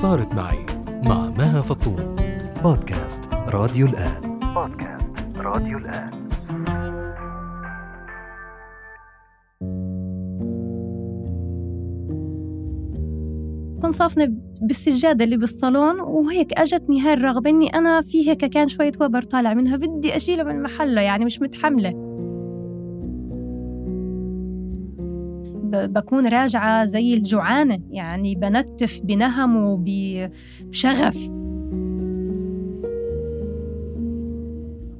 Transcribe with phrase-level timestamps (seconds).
[0.00, 0.66] صارت معي
[1.04, 2.16] مع مها فطوم
[2.62, 4.38] بودكاست راديو الآن.
[4.54, 6.10] بودكاست راديو الآن.
[13.82, 14.28] كنت صافنة
[14.62, 19.54] بالسجادة اللي بالصالون وهيك أجتني هاي الرغبة إني أنا في هيك كان شوية وبر طالع
[19.54, 22.09] منها بدي أشيله من محله يعني مش متحملة.
[25.70, 31.30] بكون راجعة زي الجوعانة يعني بنتف بنهم وبشغف.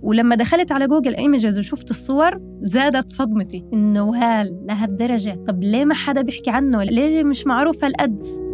[0.03, 5.45] ولما دخلت على جوجل ايمجز وشفت الصور زادت صدمتي إنه وهال لهالدرجة.
[5.49, 8.51] طب ليه ما حدا بيحكي عنه؟ ليه مش معروف هالقد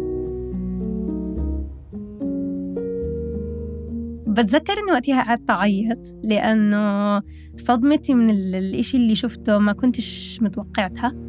[4.27, 7.21] بتذكر إني وقتها قعدت أعيط لأنه
[7.57, 11.26] صدمتي من الإشي اللي شفته ما كنتش متوقعتها.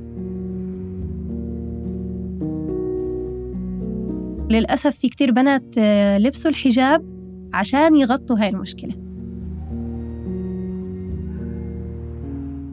[4.51, 7.05] للأسف في كتير بنات آه، لبسوا الحجاب
[7.53, 8.95] عشان يغطوا هاي المشكلة.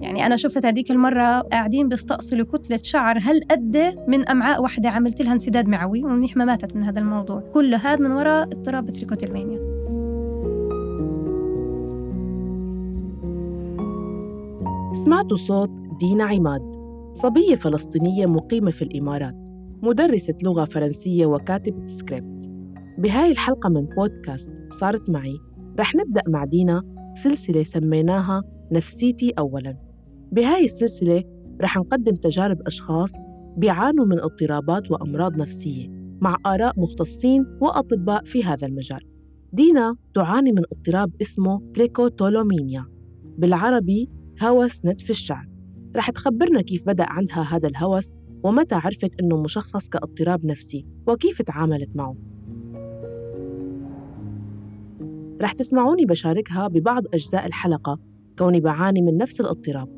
[0.02, 5.22] يعني أنا شفت هذيك المرة قاعدين بيستأصلوا كتلة شعر هل قد من أمعاء واحدة عملت
[5.22, 7.44] لها انسداد معوي ومنيح ما ماتت من هذا الموضوع.
[7.54, 9.76] كله هذا من وراء اضطراب تريكوتيلمانيا.
[14.94, 16.76] سمعتوا صوت دينا عماد
[17.14, 19.45] صبية فلسطينية مقيمة في الإمارات.
[19.84, 22.52] مدرسة لغة فرنسية وكاتبة سكريبت.
[22.98, 25.38] بهاي الحلقة من بودكاست صارت معي.
[25.80, 26.84] رح نبدأ مع دينا
[27.16, 29.78] سلسلة سميناها نفسيتي أولاً.
[30.32, 31.24] بهاي السلسلة
[31.62, 33.14] رح نقدم تجارب أشخاص
[33.58, 35.88] بيعانوا من اضطرابات وأمراض نفسية
[36.22, 39.00] مع آراء مختصين وأطباء في هذا المجال.
[39.54, 42.86] دينا تعاني من اضطراب اسمه trichotillomania
[43.38, 44.10] بالعربي
[44.44, 45.50] هوس نتف الشعر.
[45.96, 51.90] رح تخبرنا كيف بدأ عندها هذا الهوس ومتى عرفت إنه مشخص كاضطراب نفسي؟ وكيف تعاملت
[51.96, 52.16] معه؟
[55.42, 58.00] رح تسمعوني بشاركها ببعض أجزاء الحلقة.
[58.40, 59.90] كوني بعاني من نفس الاضطراب.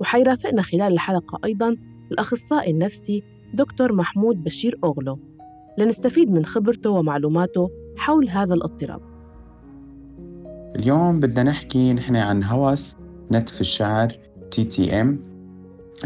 [0.00, 1.76] وحيرافقنا خلال الحلقة أيضاً
[2.12, 3.22] الأخصائي النفسي
[3.54, 5.18] دكتور محمود بشير أوغلو.
[5.78, 9.00] لنستفيد من خبرته ومعلوماته حول هذا الاضطراب.
[10.76, 12.96] اليوم بدنا نحكي نحن عن هوس
[13.32, 14.18] نتف الشعر
[14.50, 15.33] TTM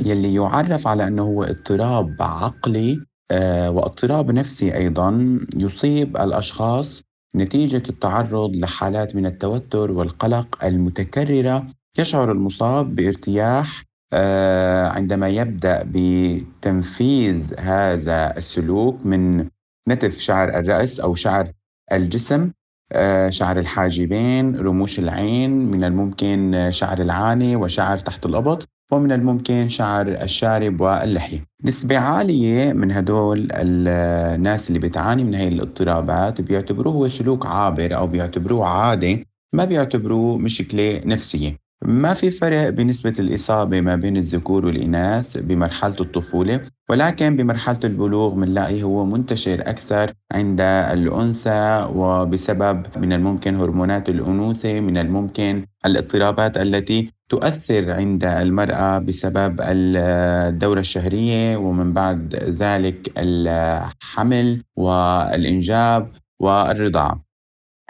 [0.05, 3.01] يلي يعرف على أنه هو اضطراب عقلي
[3.31, 7.03] آه، واضطراب نفسي أيضا يصيب الأشخاص
[7.37, 11.67] نتيجة التعرض لحالات من التوتر والقلق المتكررة
[11.99, 19.49] يشعر المصاب بارتياح آه، عندما يبدأ بتنفيذ هذا السلوك من
[19.89, 21.53] نتف شعر الرأس أو شعر
[21.93, 22.51] الجسم
[22.93, 28.69] آه، شعر الحاجبين رموش العين من الممكن شعر العاني وشعر تحت الأبط.
[28.93, 31.45] ومن الممكن شعر الشارب واللحية.
[31.65, 38.07] نسبة عالية من هدول الناس اللي بتعاني من هاي الاضطرابات بيعتبروه هو سلوك عابر أو
[38.07, 39.19] بيعتبروه عادة
[39.53, 41.57] ما بيعتبروه مشكلة نفسية.
[41.85, 46.61] ما في فرق بنسبة الإصابة ما بين الذكور والإناث بمرحلة الطفولة
[46.91, 54.99] ولكن بمرحلة البلوغ بنلاقي هو منتشر أكثر عند الأنثى وبسبب من الممكن هرمونات الأنوثة من
[54.99, 67.25] الممكن الاضطرابات التي تؤثر عند المرأة بسبب الدورة الشهرية ومن بعد ذلك الحمل والإنجاب والرضاعة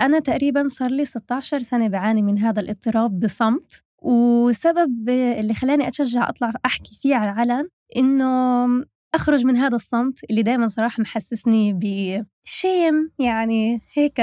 [0.00, 6.28] أنا تقريبا صار لي 16 سنة بعاني من هذا الاضطراب بصمت والسبب اللي خلاني أتشجع
[6.28, 8.66] أطلع أحكي فيه على العلن إنه
[9.14, 14.20] أخرج من هذا الصمت اللي دائما صراحة محسسني بشيم يعني هيك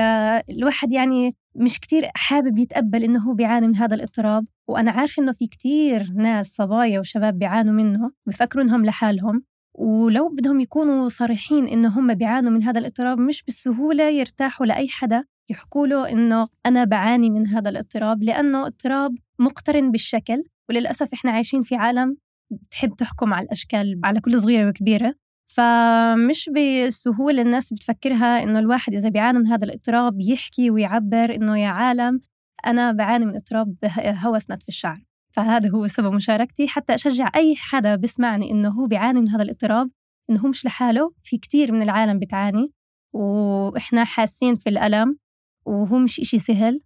[0.49, 5.31] الواحد يعني مش كتير حابب يتقبل إنه هو بيعاني من هذا الاضطراب وأنا عارفة إنه
[5.31, 9.43] في كتير ناس صبايا وشباب بيعانوا منه بفكروا إنهم لحالهم
[9.77, 15.23] ولو بدهم يكونوا صريحين إنه هم بيعانوا من هذا الاضطراب مش بالسهولة يرتاحوا لأي حدا
[15.49, 21.61] يحكوا له إنه أنا بعاني من هذا الاضطراب لأنه اضطراب مقترن بالشكل وللأسف إحنا عايشين
[21.61, 22.17] في عالم
[22.51, 25.15] بتحب تحكم على الأشكال على كل صغيرة وكبيرة.
[25.45, 31.67] فمش بسهولة الناس بتفكرها إنه الواحد إذا بيعاني من هذا الاضطراب يحكي ويعبر إنه يا
[31.67, 32.21] عالم
[32.65, 34.97] أنا بعاني من اضطراب هوس نتف الشعر.
[35.31, 36.67] فهذا هو سبب مشاركتي.
[36.67, 39.89] حتى أشجع أي حدا بسمعني إنه هو بيعاني من هذا الاضطراب
[40.29, 41.13] إنه هو مش لحاله.
[41.23, 42.71] في كتير من العالم بتعاني
[43.13, 45.17] وإحنا حاسين في الألم
[45.65, 46.81] وهو مش إشي سهل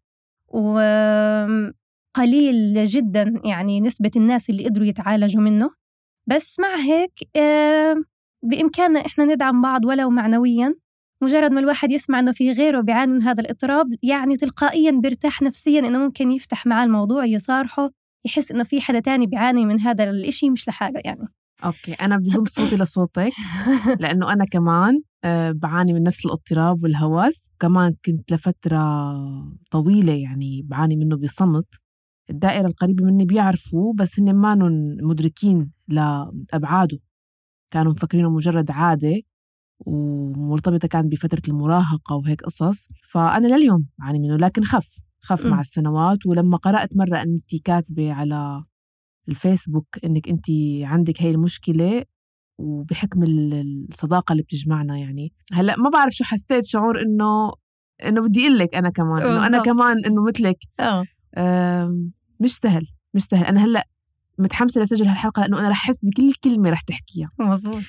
[0.47, 1.73] وقليل
[2.85, 5.69] جدا يعني نسبة الناس اللي قدروا يتعالجوا منه.
[6.27, 7.13] بس مع هيك
[8.43, 10.75] بإمكاننا إحنا ندعم بعض ولو معنويا
[11.23, 15.79] مجرد ما الواحد يسمع إنه في غيره بيعاني من هذا الإضطراب يعني تلقائيا بيرتاح نفسيا
[15.79, 17.89] إنه ممكن يفتح معاه الموضوع يصارحه
[18.25, 21.27] يحس إنه في حدا تاني بيعاني من هذا الإشي مش لحاله يعني.
[21.65, 23.31] أوكي أنا بدي اضم صوتي لصوتك
[24.01, 28.81] لأنه أنا كمان آه، بعاني من نفس الاضطراب والهوس كمان كنت لفترة
[29.71, 31.65] طويلة يعني بعاني منه بصمت.
[32.29, 34.55] الدائرة القريبة مني بيعرفوا بس هن ما
[35.01, 36.99] مدركين لأبعاده.
[37.71, 39.21] كانوا مفكرينه مجرد عادة
[39.79, 42.87] ومرتبطة كانت بفترة المراهقة وهيك قصص.
[43.09, 45.49] فأنا لليوم بعاني منه لكن خف خف م.
[45.49, 46.25] مع السنوات.
[46.25, 48.63] ولما قرأت مرة أنت كاتبة على
[49.29, 50.45] الفيسبوك إنك انت
[50.81, 52.03] عندك هاي المشكلة
[52.59, 55.33] وبحكم الصداقة اللي بتجمعنا يعني.
[55.53, 57.53] هلأ ما بعرف شو حسيت شعور إنه
[58.07, 60.57] إنه بدي أقول لك أنا كمان إنه أنا كمان إنه مثلك.
[60.79, 61.05] آه.
[62.39, 63.45] مش سهل مش سهل.
[63.45, 63.87] أنا هلأ
[64.39, 67.29] متحمسة لسجل هالحلقة لأنه أنا رح أحس بكل كلمة رح تحكيها.
[67.39, 67.81] مزبوط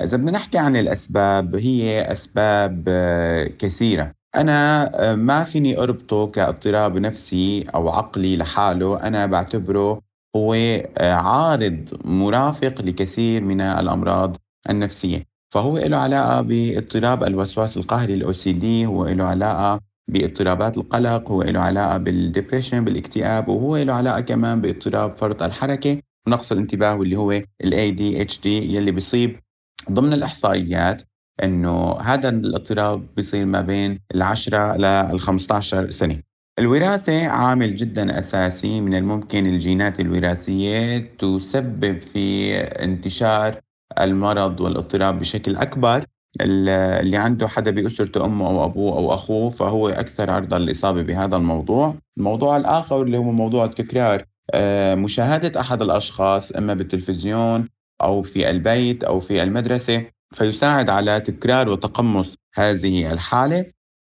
[0.00, 4.12] إذا بدنا نحكي عن الأسباب هي أسباب آه، كثيرة.
[4.34, 9.02] أنا آه، ما فيني أربطه كاضطراب نفسي أو عقلي لحاله.
[9.02, 10.00] أنا بعتبره
[10.36, 14.36] هو آه، عارض مرافق لكثير من الأمراض
[14.70, 15.24] النفسية.
[15.54, 21.60] فهو له علاقة باضطراب الوسواس القهري ال OCD هو له علاقة باضطرابات القلق هو له
[21.60, 27.32] علاقة بال depression بالاكتئاب وهو له علاقة كمان باضطراب فرط الحركة ونقص الانتباه واللي هو
[27.32, 29.40] ال ADHD يلي بيصيب
[29.90, 31.02] ضمن الإحصائيات
[31.42, 36.22] إنه هذا الاضطراب بيصير ما بين العشرة لل 15 سنة.
[36.58, 43.60] الوراثة عامل جدا أساسي من الممكن الجينات الوراثية تسبب في انتشار
[43.98, 46.04] المرض والاضطراب بشكل أكبر.
[46.40, 51.94] اللي عنده حدا بأسرته أمه أو أبوه أو أخوه فهو أكثر عرضة للإصابة بهذا الموضوع.
[52.18, 57.68] الموضوع الآخر اللي هو موضوع التكرار آه، مشاهدة أحد الأشخاص إما بالتلفزيون
[58.02, 63.64] أو في البيت أو في المدرسة فيساعد على تكرار وتقمص هذه الحالة.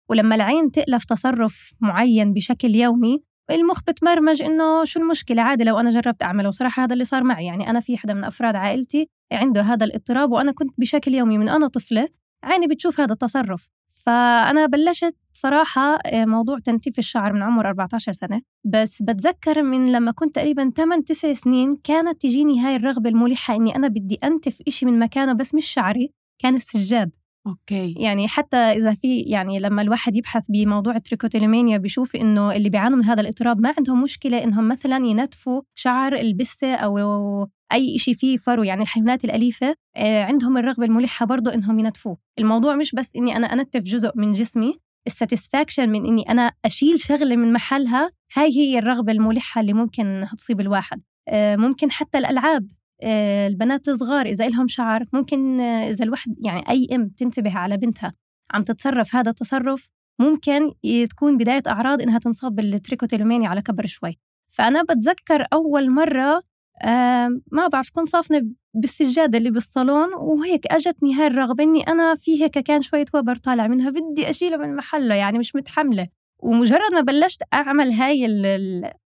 [0.09, 3.23] ولما العين تألف تصرف معين بشكل يومي
[3.55, 6.47] المخ بتبرمج إنه شو المشكلة؟ عادي لو أنا جربت أعمله.
[6.47, 7.45] وصراحة هذا اللي صار معي.
[7.45, 11.49] يعني أنا في حدا من أفراد عائلتي عنده هذا الاضطراب وأنا كنت بشكل يومي من
[11.49, 12.07] أنا طفلة
[12.43, 13.69] عيني بتشوف هذا التصرف.
[14.05, 18.41] فأنا بلشت صراحة آه، موضوع تنتيف الشعر من عمر 14 سنة.
[18.65, 23.75] بس بتذكر من لما كنت تقريبا 8 9 سنين كانت تجيني هاي الرغبة الملحة إني
[23.75, 27.11] أنا بدي أنتف إشي من مكانه بس مش شعري كان السجاد.
[27.47, 27.95] أوكي.
[27.97, 32.97] يعني حتى إذا في يعني لما الواحد يبحث بموضوع ال trichotillomania بيشوف إنه اللي بيعانوا
[32.97, 38.37] من هذا الاضطراب ما عندهم مشكلة إنهم مثلا ينتفوا شعر البسة أو أي شيء فيه
[38.37, 42.17] فرو يعني الحيوانات الأليفة آه، عندهم الرغبة الملحة برضه إنهم ينتفوه.
[42.39, 46.99] الموضوع مش بس إني أنا أنتف جزء من جسمي ال satisfaction من إني أنا أشيل
[46.99, 51.01] شغلة من محلها هاي هي الرغبة الملحة اللي ممكن تصيب الواحد.
[51.27, 52.67] آه، ممكن حتى الألعاب.
[53.03, 58.13] البنات الصغار إذا إلهم شعر ممكن آه، إذا الواحد يعني أي أم تنتبه على بنتها
[58.53, 59.89] عم تتصرف هذا التصرف
[60.19, 60.71] ممكن
[61.09, 64.17] تكون بداية أعراض إنها تنصاب بال trichotillomania على كبر شوي.
[64.49, 66.43] فأنا بتذكر أول مرة
[67.51, 68.41] ما بعرف كنت صافنة
[68.73, 73.67] بالسجادة اللي بالصالون وهيك أجتني هاي الرغبة إني أنا في هيك كان شوية وبر طالع
[73.67, 76.07] منها بدي أشيله من محله يعني مش متحملة.
[76.39, 78.25] ومجرد ما بلشت أعمل هاي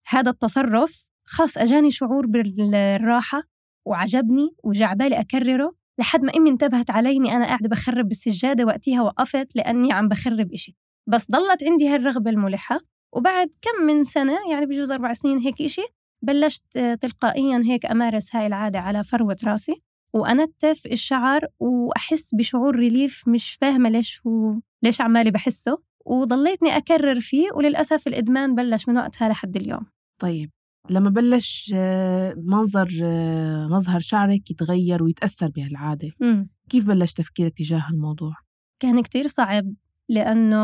[0.09, 3.43] هذا التصرف خلص أجاني شعور بالراحة.
[3.87, 9.03] وعجبني وجا بالي أكرره لحد ما أمي انتبهت علي إني أنا قاعدة بخرب بالسجادة وقتها
[9.03, 10.77] وقفت لأني عم بخرب إشي.
[11.09, 12.81] بس ضلت عندي هالرغبة الملحة.
[13.12, 15.83] وبعد كم من سنة يعني بجوز أربع سنين هيك إشي
[16.23, 19.83] بلشت تلقائيا هيك أمارس هاي العادة على فروة راسي.
[20.15, 24.55] وأنتف الشعر وأحس بشعور ريليف مش فاهمة ليش و...
[24.82, 25.79] ليش عمالي بحسه.
[26.06, 29.87] وضليتني أكرر فيه وللأسف الإدمان بلش من وقتها لحد اليوم.
[30.20, 30.51] طيب.
[30.90, 36.10] لما بلش آه، منظر آه، مظهر شعرك يتغير ويتأثر بهالعادة.
[36.69, 38.32] كيف بلش تفكيرك تجاه الموضوع؟
[38.81, 39.72] كان كتير صعب
[40.08, 40.56] لأنه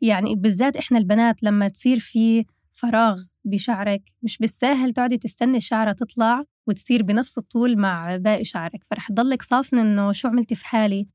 [0.00, 6.44] يعني بالذات إحنا البنات لما تصير في فراغ بشعرك مش بالساهل تقعدي تستني الشعرة تطلع
[6.66, 8.84] وتصير بنفس الطول مع باقي شعرك.
[8.90, 11.06] فرح تضلك صافنة إنه شو عملتي في حالي؟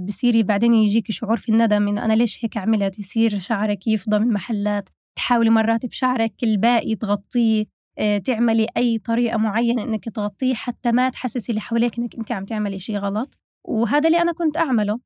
[0.00, 4.32] بصيري بعدين يجيكي شعور في الندم إنه أنا ليش هيك عملت؟ يصير شعرك يفضى من
[4.32, 4.88] محلات.
[5.16, 7.64] تحاولي مرات بشعرك الباقي تغطيه
[7.98, 12.44] آه، تعملي أي طريقة معينة إنك تغطيه حتى ما تحسسي اللي حواليك إنك أنت عم
[12.44, 15.00] تعملي شيء غلط وهذا اللي أنا كنت أعمله.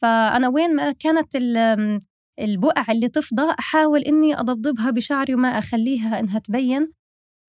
[0.00, 1.36] فأنا وين ما كانت
[2.40, 6.92] البقع اللي تفضى أحاول إني أضبضبها بشعري وما أخليها إنها تبين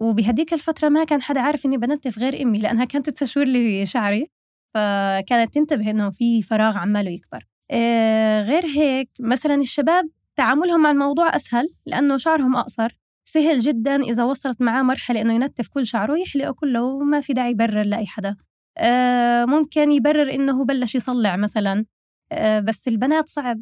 [0.02, 4.28] وبهديك الفترة ما كان حدا عارف إني بنتف غير أمي لأنها كانت تسشور لي شعري
[4.74, 7.46] فكانت تنتبه إنه في فراغ عماله يكبر.
[7.72, 12.98] آه، غير هيك مثلا الشباب تعاملهم مع الموضوع أسهل لأنه شعرهم أقصر.
[13.26, 17.52] سهل جدا إذا وصلت معاه مرحلة إنه ينتف كل شعره يحلقه كله وما في داعي
[17.52, 18.36] يبرر لأي حدا.
[18.78, 21.86] آه ممكن يبرر إنه بلش يصلع مثلا.
[22.32, 23.62] آه بس البنات صعب.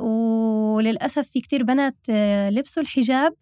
[0.00, 3.34] وللأسف في كتير بنات آه لبسوا الحجاب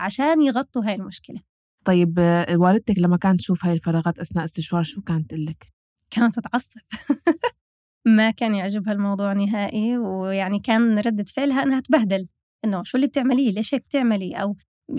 [0.00, 1.40] عشان يغطوا هاي المشكلة.
[1.84, 5.72] طيب آه، والدتك لما كانت تشوف هاي الفراغات أثناء استشوار شو كانت لك؟
[6.10, 6.80] كانت تتعصب.
[8.06, 12.28] ما كان يعجبها الموضوع نهائي ويعني كان ردة فعلها إنها تبهدل
[12.64, 14.56] إنه شو اللي بتعمليه؟ ليش هيك بتعملي؟ أو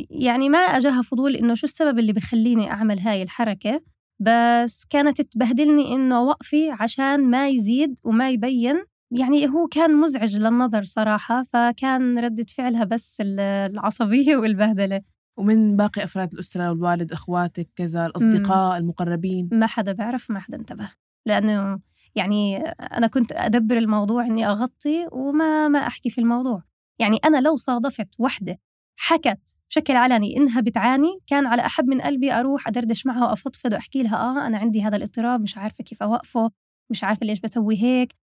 [0.10, 3.82] يعني ما أجاها فضول إنه شو السبب اللي بخليني أعمل هاي الحركة
[4.20, 8.84] بس كانت تبهدلني إنه وقفي عشان ما يزيد وما يبين.
[9.12, 15.02] يعني هو كان مزعج للنظر صراحة فكان ردة فعلها بس العصبية والبهدلة.
[15.38, 20.90] ومن باقي أفراد الأسرة الوالد أخواتك كذا الأصدقاء المقربين؟ ما حدا بيعرف ما حدا انتبه.
[21.26, 21.80] لأنه
[22.16, 26.64] يعني أنا كنت أدبر الموضوع إني أغطي وما ما أحكي في الموضوع.
[27.00, 28.60] يعني أنا لو صادفت وحدة
[29.00, 34.04] حكت بشكل علني إنها بتعاني كان على أحب من قلبي أروح أدردش معها وأفضفض وأحكي
[34.04, 36.52] لها آه أنا عندي هذا الاضطراب مش عارفة كيف أوقفه
[36.92, 38.14] مش عارفة ليش بسوي هيك.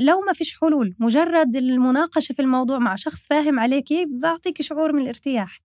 [0.00, 5.02] لو ما فيش حلول مجرد المناقشة في الموضوع مع شخص فاهم عليكي بعطيك شعور من
[5.02, 5.60] الارتياح.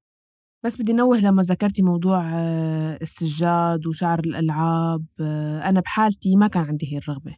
[0.63, 6.63] بس بدي نوه لما ذكرتي موضوع آه، السجاد وشعر الألعاب آه، أنا بحالتي ما كان
[6.63, 7.36] عندي هي الرغبة.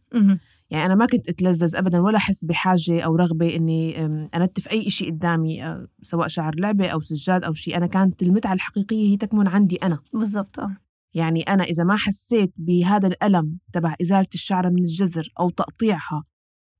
[0.70, 4.06] يعني أنا ما كنت أتلذذ أبدا ولا أحس بحاجة أو رغبة إني
[4.36, 8.54] أنتف أي شيء قدامي آه، سواء شعر لعبة أو سجاد أو شيء أنا كانت المتعة
[8.54, 10.00] الحقيقية هي تكمن عندي أنا.
[10.14, 10.78] بالضبط آه.
[11.14, 16.24] يعني أنا إذا ما حسيت بهذا الألم تبع إزالة الشعرة من الجذر أو تقطيعها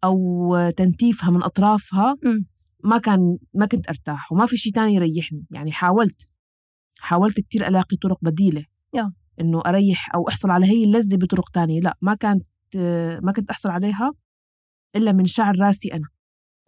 [0.04, 2.16] أو تنتيفها من أطرافها
[2.84, 5.46] ما كان ما كنت أرتاح وما في شيء تاني يريحني.
[5.52, 6.30] يعني حاولت.
[7.00, 8.66] حاولت كتير ألاقي طرق بديلة.
[8.98, 9.10] yeah.
[9.42, 11.80] إنه أريح أو أحصل على هي اللذة بطرق تانية.
[11.80, 12.44] لا ما كانت
[13.24, 14.12] ما كنت أحصل عليها
[14.96, 16.08] إلا من شعر راسي أنا.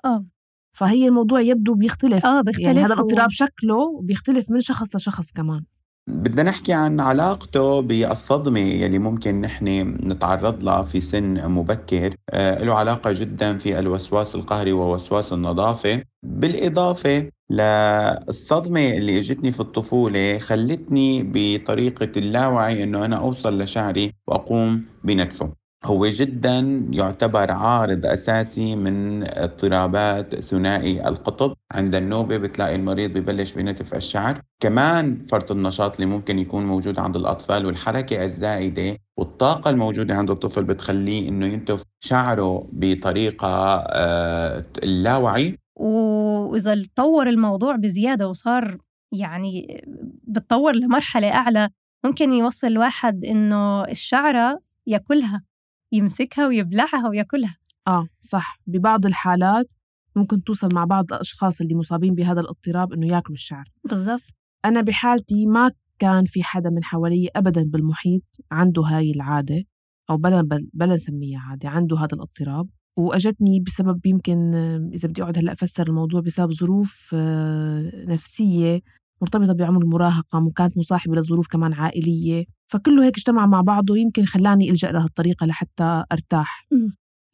[0.06, 0.26] آه.
[0.74, 2.26] فهي الموضوع يبدو بيختلف.
[2.26, 3.32] آه بيختلف يعني هذا الاضطراب و...
[3.32, 5.64] شكله بيختلف من شخص لشخص كمان.
[6.10, 9.68] بدنا نحكي عن علاقته بالصدمة يلي ممكن نحن
[10.04, 12.16] نتعرض لها في سن مبكر.
[12.30, 16.04] آه له علاقة جدا في الوسواس القهري ووسواس النظافة.
[16.24, 25.54] بالإضافة للصدمة اللي إجتني في الطفولة خلتني بطريقة اللاوعي إنه أنا أوصل لشعري وأقوم بنتفه
[25.86, 31.54] هو جدا يعتبر عارض أساسي من اضطرابات ثنائي القطب.
[31.72, 34.42] عند النوبة بتلاقي المريض ببلش بنتف الشعر.
[34.60, 40.64] كمان فرط النشاط اللي ممكن يكون موجود عند الأطفال والحركة الزائده والطاقة الموجودة عند الطفل
[40.64, 43.48] بتخليه إنه ينتف شعره بطريقة
[43.88, 45.58] آه، اللاوعي.
[45.80, 48.78] وإذا تطور الموضوع بزيادة وصار
[49.12, 49.84] يعني
[50.24, 51.70] بتطور لمرحلة أعلى
[52.06, 55.44] ممكن يوصل الواحد إنه الشعرة ياكلها
[55.92, 57.58] يمسكها ويبلعها وياكلها.
[57.88, 58.60] آه صح.
[58.68, 59.74] ببعض الحالات
[60.16, 63.66] ممكن توصل مع بعض الأشخاص اللي مصابين بهذا الاضطراب إنه ياكلوا الشعر.
[63.90, 64.22] بالضبط.
[64.66, 69.64] أنا بحالتي ما كان في حدا من حوالي أبدا بالمحيط عنده هاي العادة
[70.10, 70.42] أو بلا
[70.74, 72.70] بلا نسميها عادة عنده هذا الاضطراب.
[72.98, 74.56] وأجتني بسبب يمكن
[74.94, 78.82] إذا بدي أقعد هلأ أفسر الموضوع بسبب ظروف آه، نفسية
[79.22, 82.46] مرتبطة بعمر المراهقه وكانت مصاحبة لظروف كمان عائلية.
[82.72, 86.68] فكله هيك اجتمع مع بعضه يمكن خلاني ألجأ لهالطريقه لحتى أرتاح.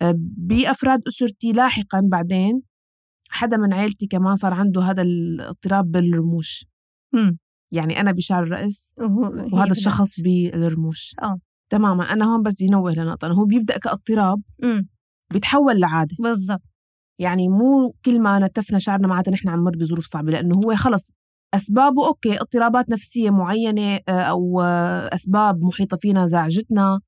[0.01, 2.62] آه، بأفراد أسرتي لاحقا بعدين
[3.29, 6.65] حدا من عيلتي كمان صار عنده هذا الاضطراب بالرموش.
[7.74, 8.93] يعني أنا بشعر الرأس
[9.53, 11.15] وهذا الشخص بالرموش.
[11.22, 11.38] آه.
[11.70, 14.41] تماما أنا هون بس ينوه لنقطه هو بيبدأ كاضطراب
[15.34, 16.16] بيتحول لعادة.
[16.20, 16.62] بالضبط.
[17.20, 21.12] يعني مو كل ما نتفنا شعرنا معناتها نحن عم نمر بظروف صعبة لأنه هو خلص
[21.54, 27.00] أسبابه أوكي اضطرابات نفسية معينة آه، أو آه، أسباب محيطة فينا زعجتنا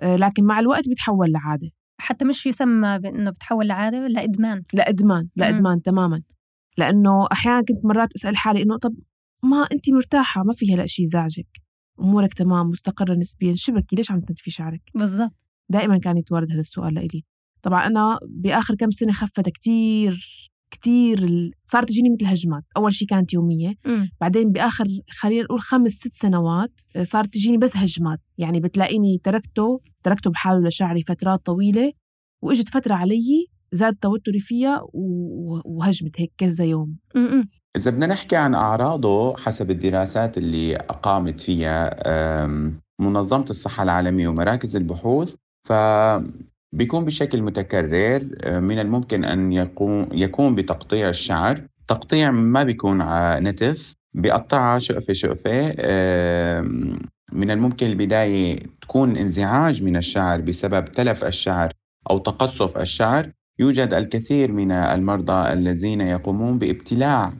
[0.00, 1.70] آه، لكن مع الوقت بيتحول لعادة.
[2.00, 6.22] حتى مش يسمى بأنه بتحول لعادة لا ادمان لا ادمان لا ادمان تماما.
[6.78, 8.94] لأنه أحيانا كنت مرات أسأل حالي إنه طب
[9.44, 11.46] ما انت مرتاحة؟ ما في هلا شيء زعجك؟
[12.00, 15.32] أمورك تمام مستقرة نسبيا شبكي ليش عم تنتفي شعرك؟ بالضبط.
[15.68, 17.24] دائما كان يتوارد هذا السؤال لإلي.
[17.62, 20.28] طبعا أنا بآخر كم سنة خفت كتير
[20.70, 21.50] كتير ال...
[21.66, 22.64] صارت تجيني مثل هجمات.
[22.76, 23.74] أول شيء كانت يومية.
[23.86, 24.06] م.
[24.20, 28.20] بعدين بآخر خلينا نقول خمس ست سنوات آه، صارت تجيني بس هجمات.
[28.38, 31.92] يعني بتلاقيني تركته تركته بحاله لشعري فترات طويلة.
[32.44, 34.80] وإجت فترة علي زاد توتري فيها
[35.64, 36.96] وهجمت هيك كذا يوم.
[37.14, 37.48] م-م.
[37.76, 41.96] إذا بدنا نحكي عن أعراضه حسب الدراسات اللي قامت فيها
[43.00, 45.34] منظمة الصحة العالمية ومراكز البحوث
[45.68, 45.72] ف
[46.72, 51.66] بيكون بشكل متكرر آه، من الممكن أن يكون, يكون بتقطيع الشعر.
[51.88, 53.02] تقطيع ما بيكون
[53.38, 55.72] نتف بيقطعها شقفة شقفة
[57.32, 61.72] من الممكن البداية تكون انزعاج من الشعر بسبب تلف الشعر
[62.10, 63.32] أو تقصف الشعر.
[63.58, 67.32] يوجد الكثير من المرضى الذين يقومون بإبتلاع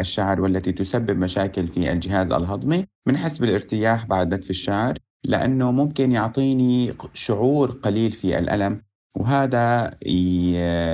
[0.00, 4.98] الشعر والتي تسبب مشاكل في الجهاز الهضمي من حسب الارتياح بعد نتف الشعر.
[5.24, 8.82] لأنه ممكن يعطيني شعور قليل في الألم
[9.16, 9.94] وهذا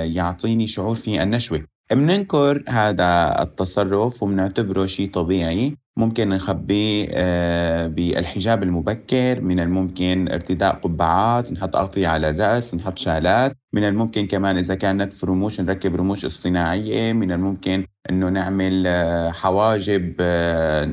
[0.05, 1.63] يعطيني شعور في النشوة.
[1.91, 5.77] بننكر هذا التصرف وبنعتبره شيء طبيعي.
[5.97, 13.57] ممكن نخبيه آه، بالحجاب المبكر من الممكن ارتداء قبعات نحط أغطية على الرأس نحط شالات.
[13.73, 17.13] من الممكن كمان إذا كانت رموش نركب رموش اصطناعية.
[17.13, 20.89] من الممكن أنه نعمل آه، حواجب آه،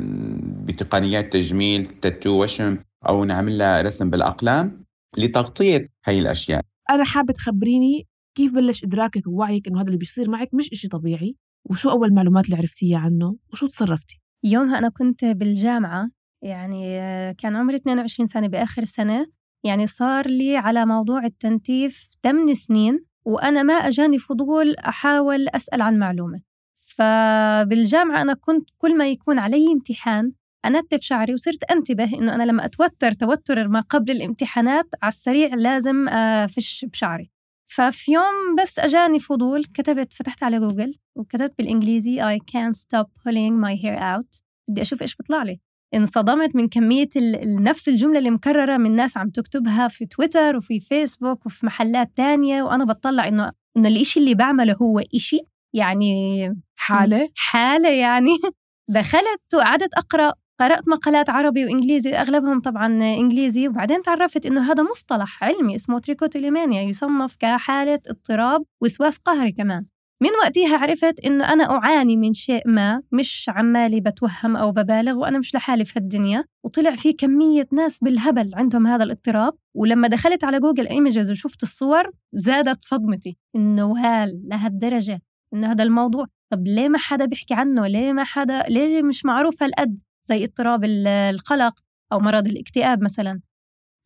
[0.66, 2.78] بتقنيات تجميل تاتو وشم.
[3.08, 4.84] أو نعمل لها رسم بالأقلام
[5.18, 6.62] لتغطية هي الأشياء.
[6.90, 11.36] أنا حابة تخبريني كيف بلش إدراكك ووعيك إنه هذا اللي بيصير معك مش إشي طبيعي؟
[11.70, 16.08] وشو أول معلومات اللي عرفتيها عنه؟ وشو تصرفتي؟ يومها أنا كنت بالجامعة
[16.42, 16.98] يعني
[17.34, 19.26] كان عمري 22 سنة بآخر سنة.
[19.64, 25.98] يعني صار لي على موضوع التنتيف 8 سنين وأنا ما أجاني فضول أحاول أسأل عن
[25.98, 26.40] معلومة.
[26.74, 30.32] فبالجامعة أنا كنت كل ما يكون علي امتحان
[30.66, 36.08] أنتف شعري وصرت أنتبه إنه أنا لما أتوتر توتر ما قبل الامتحانات على السريع لازم
[36.08, 37.30] أفش بشعري.
[37.66, 43.52] ففي يوم بس أجاني فضول كتبت فتحت على جوجل وكتبت بالإنجليزي I can't stop pulling
[43.64, 44.42] my hair out.
[44.68, 45.60] بدي أشوف إيش بيطلع لي.
[45.94, 47.08] انصدمت من كمية
[47.44, 52.62] نفس الجملة اللي مكررة من ناس عم تكتبها في تويتر وفي فيسبوك وفي محلات تانية
[52.62, 55.40] وأنا بطلع إنه إنه الإشي اللي بعمله هو إشي
[55.74, 58.30] يعني حالة؟ حالة يعني.
[58.88, 60.32] دخلت وقعدت أقرأ.
[60.60, 63.68] قرأت مقالات عربي وإنجليزي أغلبهم طبعا إنجليزي.
[63.68, 69.84] وبعدين تعرفت إنه هذا مصطلح علمي اسمه trichotillomania يصنف كحالة اضطراب وسواس قهري كمان.
[70.22, 75.38] من وقتها عرفت إنه أنا أعاني من شيء ما مش عمالي بتوهم أو ببالغ وأنا
[75.38, 76.44] مش لحالي في هالدنيا.
[76.64, 79.54] وطلع في كمية ناس بالهبل عندهم هذا الاضطراب.
[79.76, 83.36] ولما دخلت على Google Images وشفت الصور زادت صدمتي.
[83.56, 85.20] إنه هال لهالدرجة.
[85.54, 86.26] إنه هذا الموضوع.
[86.52, 90.84] طب ليه ما حدا بيحكي عنه؟ ليه ما حدا؟ ليه مش معروف هالقد؟ زي اضطراب
[90.84, 91.74] القلق
[92.12, 93.40] أو مرض الاكتئاب مثلا.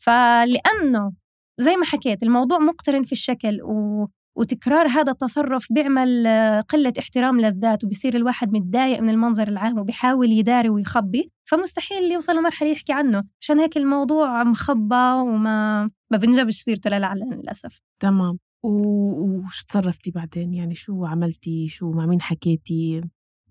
[0.03, 1.13] فلأنه
[1.61, 4.07] زي ما حكيت الموضوع مقترن في الشكل و...
[4.37, 6.27] وتكرار هذا التصرف بيعمل
[6.69, 11.31] قلة احترام للذات وبصير الواحد متضايق من المنظر العام وبيحاول يداري ويخبي.
[11.45, 13.25] فمستحيل يوصل لمرحلة يحكي عنه.
[13.41, 17.81] عشان هيك الموضوع مخبى وما ما بنجبش سيرته للعلن للأسف.
[18.03, 18.39] تمام.
[18.65, 23.01] وش تصرفتي بعدين؟ يعني شو عملتي؟ شو مع مين حكيتي؟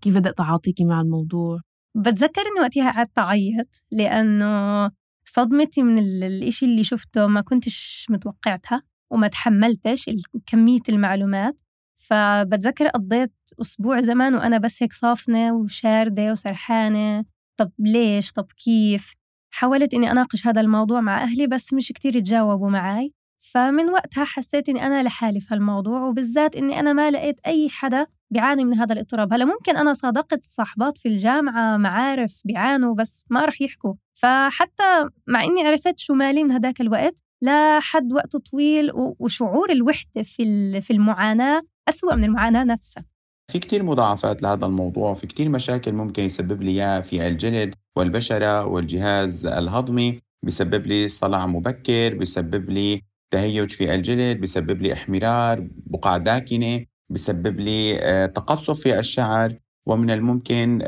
[0.01, 1.59] كيف بدأ تعاطيكي مع الموضوع؟
[1.97, 4.91] بتذكر إني وقتها قعدت أعيط؟ لأنه
[5.25, 10.09] صدمتي من الإشي اللي شفته ما كنتش متوقعتها وما تحملتش
[10.45, 11.57] كمية المعلومات.
[11.95, 17.25] فبتذكر قضيت أسبوع زمان وأنا بس هيك صافنة وشاردة وسرحانة.
[17.57, 19.13] طب ليش؟ طب كيف؟
[19.53, 24.69] حاولت إني أناقش هذا الموضوع مع أهلي بس مش كتير يتجاوبوا معي فمن وقتها حسيت
[24.69, 28.93] إني أنا لحالي في هالموضوع وبالذات إني أنا ما لقيت أي حدا بيعاني من هذا
[28.93, 29.33] الاضطراب.
[29.33, 33.93] هلا ممكن أنا صادقت صاحبات في الجامعة معارف بيعانوا بس ما رح يحكوا.
[34.13, 40.81] فحتى مع إني عرفت شو مالي من هداك الوقت لحد وقت طويل وشعور الوحدة في
[40.81, 43.05] في المعاناة أسوأ من المعاناة نفسها.
[43.51, 48.65] في كتير مضاعفات لهذا الموضوع في كتير مشاكل ممكن يسبب لي إياها في الجلد والبشرة
[48.65, 56.17] والجهاز الهضمي بيسبب لي صلع مبكر بيسبب لي تهيج في الجلد بيسبب لي إحمرار بقع
[56.17, 56.85] داكنة.
[57.09, 60.79] بيسبب لي آه، تقصف في الشعر ومن الممكن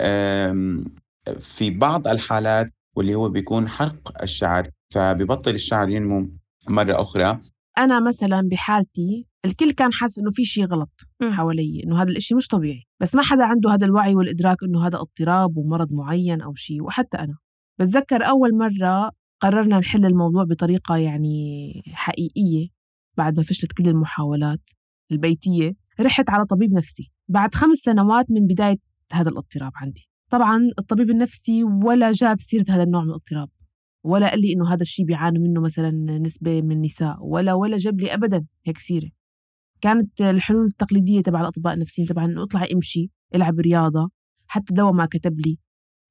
[1.39, 6.29] في بعض الحالات واللي هو بيكون حرق الشعر فبيبطل الشعر ينمو
[6.67, 7.41] مرة أخرى.
[7.77, 10.89] أنا مثلا بحالتي الكل كان حاسس إنه في شيء غلط
[11.23, 14.99] حوالي إنه هذا الإشي مش طبيعي بس ما حدا عنده هذا الوعي والإدراك إنه هذا
[14.99, 17.37] اضطراب ومرض معين أو شيء وحتى أنا.
[17.79, 22.67] بتذكر أول مرة قررنا نحل الموضوع بطريقة يعني حقيقية
[23.17, 24.61] بعد ما فشلت كل المحاولات
[25.11, 25.75] البيتية.
[26.01, 28.77] رحت على طبيب نفسي بعد خمس سنوات من بداية
[29.13, 30.09] هذا الاضطراب عندي.
[30.29, 33.49] طبعا الطبيب النفسي ولا جاب سيرة هذا النوع من الاضطراب
[34.03, 37.99] ولا قال لي إنه هذا الشيء بيعانوا منه مثلا نسبة من النساء ولا ولا جاب
[37.99, 39.09] لي ابدا هيك سيرة.
[39.81, 44.09] كانت الحلول التقليدية تبع الأطباء النفسيين طبعا إنه اطلعي امشي العب رياضة
[44.47, 45.57] حتى دواء ما كتب لي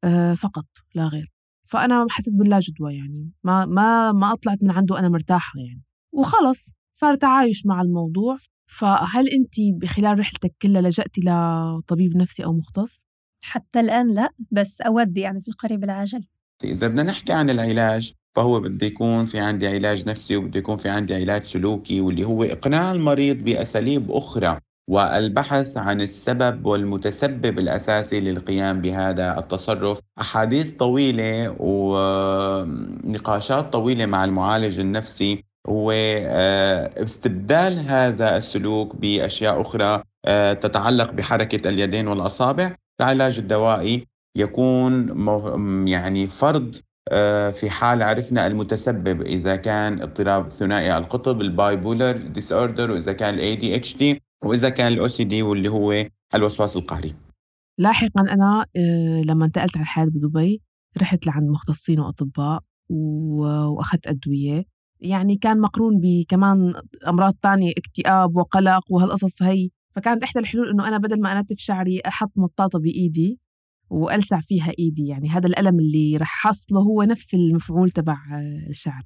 [0.04, 1.32] آه فقط لا غير.
[1.64, 5.82] فأنا حسيت باللا جدوى يعني ما ما ما أطلعت من عنده أنا مرتاحة يعني.
[6.12, 8.36] وخلص صار تعايش مع الموضوع.
[8.68, 13.06] فهل أنت بخلال رحلتك كلها لجأتي لطبيب نفسي أو مختص؟
[13.44, 16.24] حتى الآن لا بس أود يعني في القريب العاجل.
[16.64, 20.88] إذا بدنا نحكي عن العلاج فهو بده يكون في عندي علاج نفسي وبده يكون في
[20.88, 28.80] عندي علاج سلوكي واللي هو إقناع المريض بأساليب أخرى والبحث عن السبب والمتسبب الأساسي للقيام
[28.80, 30.00] بهذا التصرف.
[30.20, 31.56] أحاديث طويلة
[32.48, 35.44] ونقاشات طويلة مع المعالج النفسي.
[35.68, 42.74] هو آه، استبدال هذا السلوك بأشياء أخرى آه، تتعلق بحركة اليدين والأصابع.
[43.00, 45.08] العلاج الدوائي يكون
[45.88, 46.76] يعني فرض
[47.10, 49.22] آه، في حال عرفنا المتسبب.
[49.22, 55.08] إذا كان اضطراب ثنائي القطب ال bipolar disorder وإذا كان ال ADHD وإذا كان ال
[55.08, 56.04] OCD واللي هو
[56.34, 57.14] الوسواس القهري.
[57.78, 60.62] لاحقا أنا آه، لما انتقلت على الحياة بدبي
[61.02, 64.64] رحت لعند مختصين وأطباء وأخذت أدوية.
[65.00, 66.74] يعني كان مقرون بكمان
[67.08, 69.68] أمراض تانية اكتئاب وقلق وهالقصص هي.
[69.90, 73.38] فكانت إحدى الحلول إنه أنا بدل ما أنتف شعري أحط مطاطة بإيدي
[73.90, 75.06] وألسع فيها إيدي.
[75.06, 78.16] يعني هذا الألم اللي رح حصله هو نفس المفعول تبع
[78.70, 79.02] الشعر.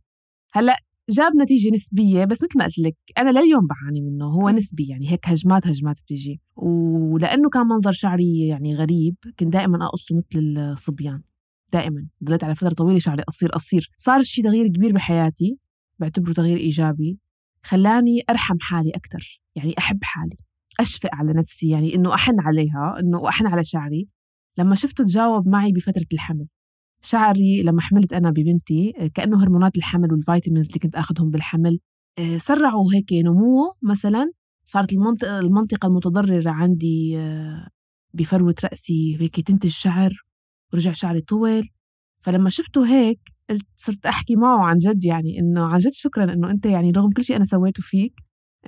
[0.52, 0.76] هلأ
[1.10, 5.10] جاب نتيجة نسبية بس مثل ما قلت لك أنا لليوم بعاني منه هو نسبي يعني
[5.10, 11.22] هيك هجمات هجمات بتيجي ولأنه كان منظر شعري يعني غريب كنت دائما أقصه مثل الصبيان.
[11.72, 12.06] دائما.
[12.24, 13.90] ضليت على فترة طويلة شعري قصير قصير.
[13.96, 15.58] صار شيء تغيير كبير بحياتي.
[16.02, 17.18] بعتبره تغيير إيجابي
[17.64, 20.36] خلاني أرحم حالي أكثر يعني أحب حالي
[20.80, 24.08] أشفق على نفسي يعني إنه أحن عليها إنه أحن على شعري.
[24.58, 26.46] لما شفته تجاوب معي بفترة الحمل.
[27.04, 31.78] شعري لما حملت أنا ببنتي آه، كأنه هرمونات الحمل والفيتامينز اللي كنت أخذهم بالحمل
[32.18, 34.32] آه، سرعوا هيك نموه مثلا.
[34.64, 37.68] صارت المنطقة, المنطقة المتضررة عندي آه،
[38.14, 40.12] بفروة رأسي هيك تنتج شعر
[40.72, 41.68] ورجع شعري طول
[42.20, 46.50] فلما شفته هيك قلت صرت أحكي معه عن جد يعني إنه عن جد شكرا إنه
[46.50, 48.14] أنت يعني رغم كل شيء أنا سويته فيك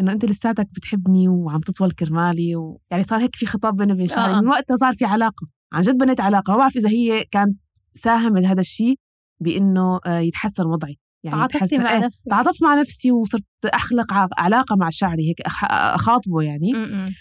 [0.01, 4.33] إنه أنت لساتك بتحبني وعم تطول كرمالي ويعني صار هيك في خطاب بيني وبين شعري.
[4.33, 4.41] آه.
[4.41, 6.53] من وقتها صار في علاقة عن جد بنيت علاقة.
[6.53, 7.59] ما بعرف إذا هي كانت
[7.93, 8.95] ساهمت هذا الشيء
[9.43, 10.99] بإنه آه، يتحسن وضعي.
[11.25, 12.25] يعني تعاطفتي مع إيه، نفسك.
[12.31, 14.07] تعاطفت مع نفسي وصرت أخلق
[14.39, 16.73] علاقة مع شعري هيك اخاطبه يعني.
[16.73, 17.15] م-م.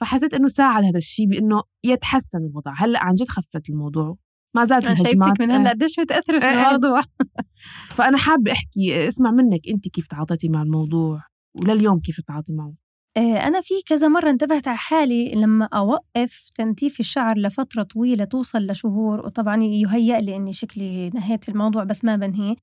[0.00, 2.72] فحسيت إنه ساعد هذا الشيء بإنه يتحسن الوضع.
[2.76, 4.16] هلأ عن جد خفت الموضوع.
[4.54, 5.40] ما زالت الهجمات.
[5.40, 7.00] من هلا قديش متأثرة في إيه، الموضوع.
[7.96, 11.22] فأنا حابة أحكي اسمع منك أنت كيف تعاطيتي مع الموضوع
[11.54, 12.74] ولليوم كيف تتعاطي معه؟
[13.16, 18.66] آه، أنا في كذا مرة انتبهت على حالي لما أوقف تنتيف الشعر لفترة طويلة توصل
[18.66, 22.54] لشهور وطبعا يهيأ لي إني شكلي نهيت الموضوع بس ما بنهيه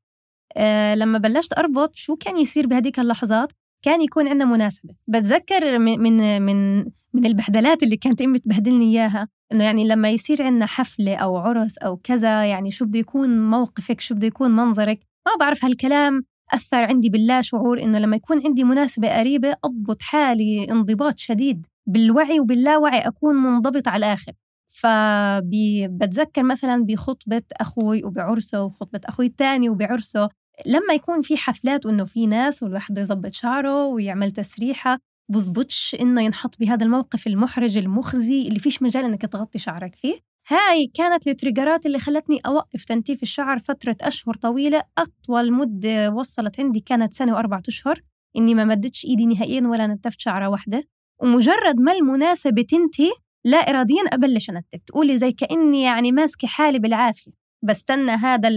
[0.58, 3.52] أه لما بلشت أربط شو كان يصير بهديك اللحظات؟
[3.82, 4.96] كان يكون عندنا مناسبة.
[5.08, 6.80] بتذكر من من من,
[7.14, 9.28] من البهدلات اللي كانت أمي تبهدلني إياها.
[9.54, 14.02] إنه يعني لما يصير عندنا حفلة أو عرس أو كذا يعني شو بده يكون موقفك
[14.02, 18.64] شو بده يكون منظرك؟ ما بعرف هالكلام أثر عندي باللا شعور إنه لما يكون عندي
[18.64, 24.34] مناسبة قريبة أضبط حالي انضباط شديد بالوعي وباللاوعي أكون منضبط على الآخر.
[24.68, 30.30] فبتذكر مثلا بخطبة أخوي وبعرسه وخطبة أخوي الثاني وبعرسه
[30.66, 36.60] لما يكون في حفلات وإنه في ناس والواحد يظبط شعره ويعمل تسريحة بزبطش إنه ينحط
[36.60, 40.20] بهذا الموقف المحرج المخزي اللي فيش مجال إنك تغطي شعرك فيه.
[40.48, 44.84] هاي كانت التريجرات اللي خلتني أوقف تنتيف الشعر فترة أشهر طويلة.
[44.98, 48.02] أطول مدة وصلت عندي كانت سنة وأربعة أشهر.
[48.38, 50.84] إني ما مدتش إيدي نهائيا ولا نتفت شعرة واحدة.
[51.22, 53.12] ومجرد ما المناسبة تنتهي
[53.46, 54.84] لا إراديا أبلش أنتف.
[54.88, 57.32] تقولي زي كأني يعني ماسكة حالي بالعافية.
[57.64, 58.50] بستنى هذا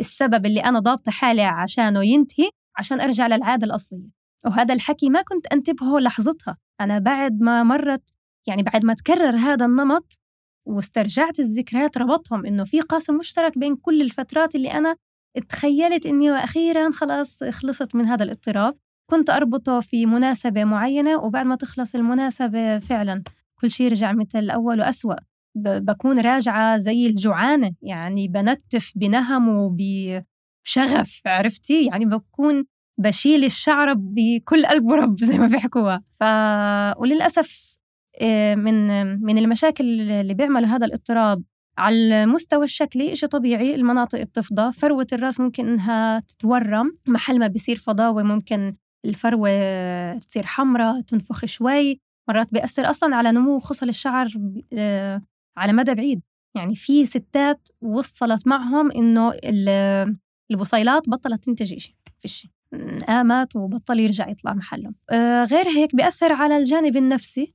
[0.00, 4.15] السبب اللي أنا ضابطة حالي عشانه ينتهي عشان أرجع للعادة الأصلية.
[4.46, 6.56] وهذا الحكي ما كنت أنتبهه لحظتها.
[6.80, 8.10] أنا بعد ما مرت
[8.46, 10.20] يعني بعد ما تكرر هذا النمط
[10.66, 14.96] واسترجعت الذكريات ربطهم إنه في قاسم مشترك بين كل الفترات اللي أنا
[15.48, 18.74] تخيلت إني وأخيرا خلاص خلصت من هذا الاضطراب.
[19.10, 23.22] كنت أربطه في مناسبة معينة وبعد ما تخلص المناسبة فعلا
[23.60, 25.14] كل شيء رجع مثل الأول وأسوأ.
[25.56, 32.64] بكون راجعة زي الجوعانة يعني بنتف بنهم وبشغف عرفتي؟ يعني بكون
[32.98, 36.02] بشيل الشعر بكل قلب ورب زي ما بيحكوها.
[36.20, 36.24] ف...
[37.00, 37.76] وللأسف
[38.20, 38.86] آه، من
[39.22, 41.42] من المشاكل اللي بيعملوا هذا الاضطراب
[41.78, 47.76] على المستوى الشكلي شيء طبيعي المناطق بتفضى فروة الرأس ممكن إنها تتورم محل ما بيصير
[47.76, 49.50] فضاوة ممكن الفروة
[50.18, 54.28] تصير حمراء تنفخ شوي مرات بيأثر أصلا على نمو خصل الشعر
[54.72, 55.22] آه،
[55.56, 56.22] على مدى بعيد.
[56.56, 59.32] يعني في ستات وصلت معهم إنه
[60.50, 62.48] البصيلات بطلت تنتج شيء فيش
[63.08, 64.94] قامت وبطل يرجع يطلع محلهم.
[65.10, 67.54] آه، غير هيك بيأثر على الجانب النفسي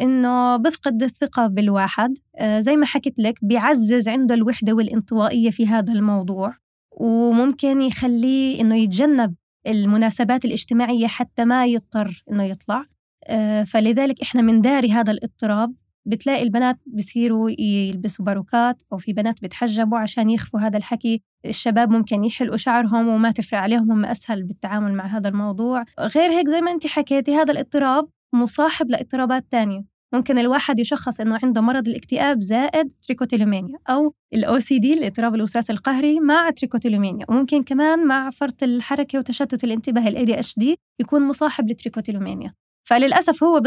[0.00, 2.18] إنه بفقد الثقة بالواحد.
[2.36, 6.54] آه، زي ما حكيت لك بيعزز عنده الوحدة والانطوائية في هذا الموضوع
[6.92, 9.34] وممكن يخليه إنه يتجنب
[9.66, 12.86] المناسبات الاجتماعية حتى ما يضطر إنه يطلع.
[13.26, 15.74] آه، فلذلك إحنا منداري هذا الاضطراب.
[16.06, 21.22] بتلاقي البنات بصيروا يلبسوا باروكات أو في بنات بتحجبوا عشان يخفوا هذا الحكي.
[21.46, 25.84] الشباب ممكن يحلقوا شعرهم وما تفرق عليهم هم أسهل بالتعامل مع هذا الموضوع.
[26.00, 29.92] غير هيك زي ما أنت حكيتي هذا الاضطراب مصاحب لاضطرابات تانية.
[30.14, 36.20] ممكن الواحد يشخص إنه عنده مرض الاكتئاب زائد trichotillomania أو ال OCD الاضطراب الوسواس القهري
[36.20, 42.54] مع trichotillomania وممكن كمان مع فرط الحركة وتشتت الانتباه ال ADHD يكون مصاحب ل trichotillomania
[42.82, 43.60] فللأسف هو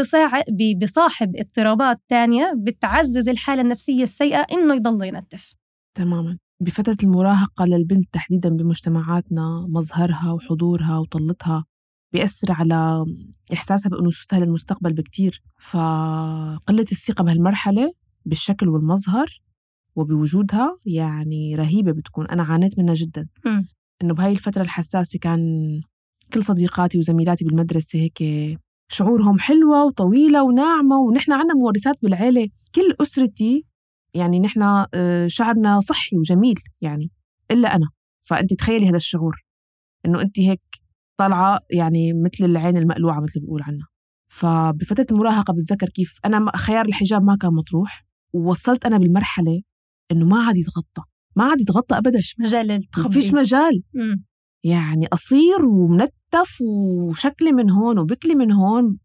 [0.82, 5.54] بصاحب اضطرابات تانية بتعزز الحالة النفسية السيئة إنه يضل ينتف.
[5.94, 6.38] تماما.
[6.60, 11.64] بفترة المراهقة للبنت تحديدا بمجتمعاتنا مظهرها وحضورها وطلتها
[12.12, 13.04] بيأثر على
[13.52, 15.42] إحساسها بأنه صوتها للمستقبل بكتير.
[15.60, 17.92] فقلة الثقة بهالمرحلة
[18.24, 19.40] بالشكل والمظهر
[19.96, 22.26] وبوجودها يعني رهيبة بتكون.
[22.26, 23.28] أنا عانيت منها جدا.
[23.44, 23.66] مم.
[24.02, 25.40] إنه بهاي الفترة الحساسة كان
[26.32, 28.22] كل صديقاتي وزميلاتي بالمدرسة هيك
[28.88, 32.48] شعورهم حلوة وطويلة وناعمة ونحن عنا مورثات بالعيلة.
[32.74, 33.64] كل أسرتي
[34.14, 37.10] يعني نحن آه، شعرنا صحي وجميل يعني
[37.50, 37.88] إلا أنا.
[38.20, 39.44] فأنت تخيلي هذا الشعور
[40.06, 40.62] إنه أنت هيك
[41.16, 43.86] طالعة يعني مثل العين المقلوعة مثل بيقول عنا.
[44.28, 48.06] فبفترة المراهقة بتذكر كيف أنا خيار الحجاب ما كان مطروح.
[48.34, 49.62] ووصلت أنا بالمرحلة
[50.12, 51.02] إنه ما عاد يتغطى.
[51.36, 52.20] ما عاد يتغطى أبدا.
[52.38, 53.82] مجال التخبي فيش مجال.
[53.94, 54.24] مم.
[54.66, 58.98] يعني قصير ومنتف وشكلي من هون وبكلي من هون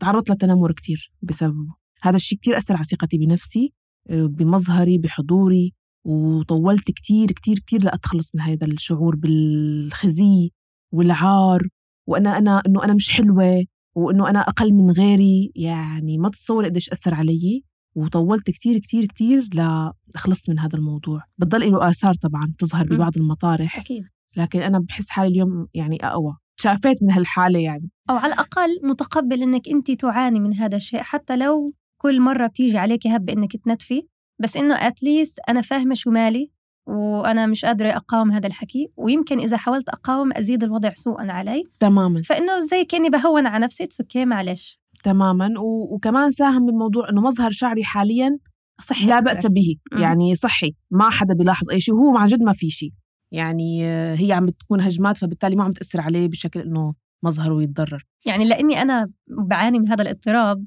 [0.00, 1.74] تعرضت لتنمر كتير بسببه.
[2.02, 3.72] هذا الشيء كتير أثر على ثقتي بنفسي
[4.10, 10.50] آه، بمظهري بحضوري وطولت كتير كتير كتير لأتخلص من هذا الشعور بالخزي
[10.92, 11.68] والعار
[12.08, 15.52] وأنا أنا إنه أنا مش حلوة وإنه أنا أقل من غيري.
[15.54, 17.64] يعني ما تتصور قديش أثر علي
[17.96, 21.22] وطولت كتير كتير كتير لأخلص من هذا الموضوع.
[21.38, 22.86] بتضل له آثار طبعا بتظهر.
[22.86, 23.78] ببعض المطارح.
[23.78, 24.04] أكيد.
[24.38, 26.36] لكن أنا بحس حالي اليوم يعني أقوى.
[26.60, 27.88] تشافيت من هالحالة يعني.
[28.10, 32.78] أو على الأقل متقبل إنك أنت تعاني من هذا الشيء حتى لو كل مرة بتيجي
[32.78, 34.02] عليك هبة إنك تنتفي.
[34.42, 36.50] بس إنه at least أنا فاهمة شو مالي
[36.86, 38.88] وأنا مش قادرة أقاوم هذا الحكي.
[38.96, 41.64] ويمكن إذا حاولت أقاوم أزيد الوضع سوءا علي.
[41.80, 42.22] تماما.
[42.22, 44.80] فإنه زي كأني بهون على نفسي it's okay معلش.
[45.04, 45.54] تماما.
[45.58, 45.94] و...
[45.94, 48.38] وكمان ساهم بالموضوع إنه مظهر شعري حاليا
[48.80, 49.20] صحي لا.
[49.20, 49.76] بأس به.
[50.00, 50.72] يعني صحي.
[50.90, 51.94] ما حدا بيلاحظ أي شيء.
[51.94, 52.90] وهو عن جد ما في شيء.
[53.32, 58.04] يعني آه، هي عم بتكون هجمات فبالتالي ما عم تأثر عليه بشكل إنه مظهره يتضرر
[58.26, 60.64] يعني لإني أنا بعاني من هذا الاضطراب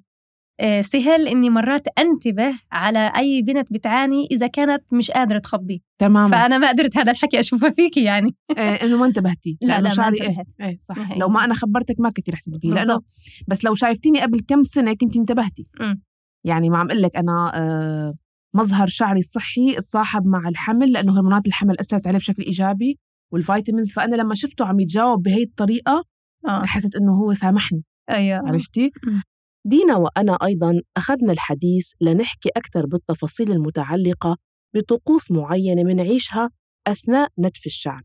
[0.60, 5.84] آه، سهل إني مرات أنتبه على أي بنت بتعاني إذا كانت مش قادرة تخبي.
[5.98, 6.30] تماما.
[6.30, 8.36] فأنا ما قدرت هذا الحكي أشوفه فيكي يعني.
[8.58, 10.56] آه إنه ما انتبهتي لا، لا، ما شعري انتبهت.
[10.62, 10.98] إيه, إيه صح.
[10.98, 11.20] نهائياً.
[11.20, 13.02] لو ما أنا خبرتك ما كنتي رح تنتبهي لأنه
[13.48, 15.68] بس لو شايفتيني قبل كم سنة كنت انتبهتي.
[15.80, 16.02] مم.
[16.46, 18.14] يعني ما عم أقول لك أنا آه
[18.56, 23.00] مظهر شعري الصحي تصاحب مع الحمل لأنه هرمونات الحمل أثرت عليه بشكل إيجابي
[23.34, 26.04] والفيتامينز فأنا لما شفته عم يتجاوب بهي الطريقة
[26.48, 26.66] آه.
[26.66, 27.84] حسيت إنه هو سامحني.
[28.10, 28.40] أيوه.
[28.48, 28.92] عرفتي؟
[29.66, 34.38] دينا وأنا أيضا أخذنا الحديث لنحكي أكثر بالتفاصيل المتعلقة
[34.76, 36.50] بطقوس معينة منعيشها
[36.88, 38.04] أثناء نتف الشعر.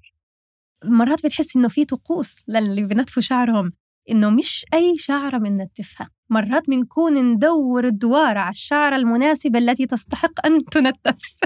[0.84, 3.72] مرات بتحس إنه في طقوس للي بنتفوا شعرهم
[4.10, 10.64] إنه مش أي شعرة بننتفها مرات بنكون ندور الدوار على الشعره المناسبه التي تستحق أن
[10.64, 11.38] تنتف.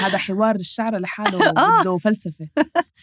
[0.00, 1.80] هذا حوار الشعر لحاله آه.
[1.80, 2.48] بده فلسفة.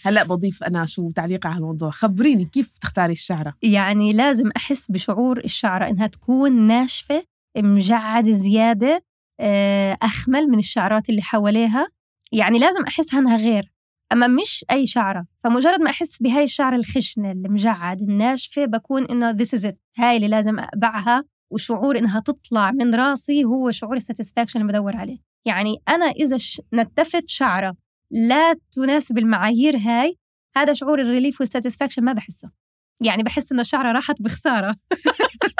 [0.03, 1.89] هلأ بضيف أنا شو تعليقي على الموضوع.
[1.89, 7.23] خبريني كيف تختاري الشعره يعني لازم أحس بشعور الشعرة إنها تكون ناشفة
[7.57, 9.03] مجعد زيادة
[9.39, 11.87] آه، أخشن من الشعرات اللي حواليها.
[12.31, 13.71] يعني لازم أحسها إنها غير.
[14.13, 19.63] أما مش أي شعرة فمجرد ما أحس بهاي الشعرة الخشنة المجعدة الناشفة بكون إنه is
[19.63, 24.71] it هاي اللي لازم أقبعها وشعور إنها تطلع من راسي هو شعور ال satisfaction اللي
[24.73, 25.17] بدور عليه.
[25.45, 26.37] يعني أنا إذا
[26.73, 27.75] نتفت شعرة
[28.11, 30.17] لا تناسب المعايير هاي
[30.57, 32.51] هذا شعور ال relief وال satisfaction ما بحسه.
[33.01, 34.75] يعني بحس إنه الشعرة راحت بخسارة.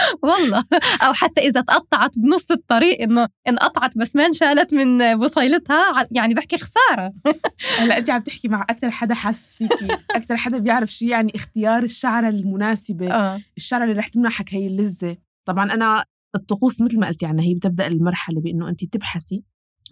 [0.22, 0.64] والله.
[1.02, 6.58] أو حتى إذا تقطعت بنص الطريق إنه انقطعت بس ما انشالت من بصيلتها يعني بحكي
[6.58, 7.12] خسارة.
[7.78, 9.88] هلأ انت عم تحكي مع أكثر حدا حس فيكي.
[10.10, 13.12] أكثر حدا بيعرف شو يعني اختيار الشعرة المناسبة.
[13.12, 13.40] آه.
[13.56, 15.16] الشعرة اللي رح تمنحك هي اللذة.
[15.44, 19.44] طبعا أنا الطقوس مثل ما قلتي عنها هي بتبدأ المرحلة بإنه انت تبحثي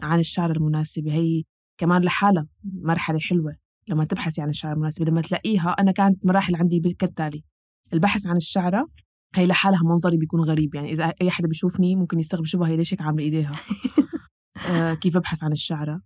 [0.03, 1.12] عن الشعرة المناسبة.
[1.12, 1.42] هي
[1.79, 2.47] كمان لحالها
[2.83, 3.57] مرحلة حلوة
[3.88, 5.07] لما تبحثي عن الشعرة المناسبة.
[5.07, 7.44] لما تلاقيها أنا كانت مراحل عندي كالتالي
[7.92, 8.88] البحث عن الشعرة
[9.35, 12.95] هي لحالها منظري بيكون غريب يعني إذا أي حدا بيشوفني ممكن يستغرب شو هي ليش
[12.95, 13.53] هيك عاملة إيديها؟
[14.69, 16.01] آه كيف أبحث عن الشعرة.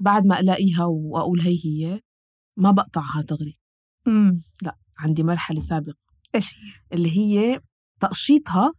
[0.00, 2.00] بعد ما ألاقيها وأقول هي هي
[2.56, 3.58] ما بقطعها دغري
[4.06, 4.42] أمم.
[4.98, 5.98] عندي مرحلة سابقة.
[6.34, 6.56] إيش
[6.92, 7.60] اللي هي
[8.00, 8.72] تقشيطها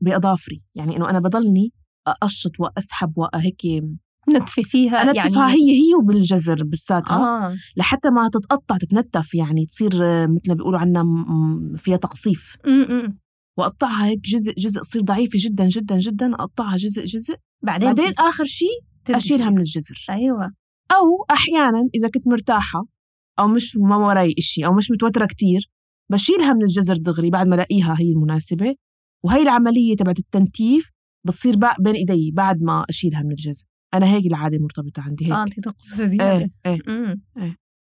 [0.00, 1.72] بأظافري يعني إنه أنا بضلني
[2.06, 3.62] أقشط وأسحب وهيك
[4.28, 7.56] نتفي فيها أنتفها يعني هي هي وبالجزر بالساتها آه.
[7.76, 11.04] لحتى ما تتقطع تتنتف يعني تصير آه، مثل ما بيقولوا عنا
[11.76, 12.56] فيها تقصيف.
[13.60, 17.34] وأقطعها هيك جزء جزء تصير ضعيفة جدا جدا جدا أقطعها جزء جزء.
[17.62, 18.68] بعدين بعدين آخر شيء
[19.04, 19.50] فيها.
[19.50, 20.06] من الجزر.
[20.10, 20.50] أيوه.
[20.92, 22.84] أو أحيانا إذا كنت مرتاحة
[23.38, 25.70] أو مش ما وراي إشي أو مش متوترة كتير
[26.10, 28.74] بشيلها من الجزر دغري بعد ما ألاقيها هي المناسبة.
[29.24, 30.90] وهي العملية تبعت التنتيف
[31.26, 33.64] بتصير بين إيدي بعد ما أشيلها من الجزر.
[33.94, 35.32] أنا هيك العادة مرتبطة عندي هيك.
[35.32, 36.38] آه انت طقوس زيادة.
[36.38, 36.78] إيه إيه.
[36.88, 37.22] أمم.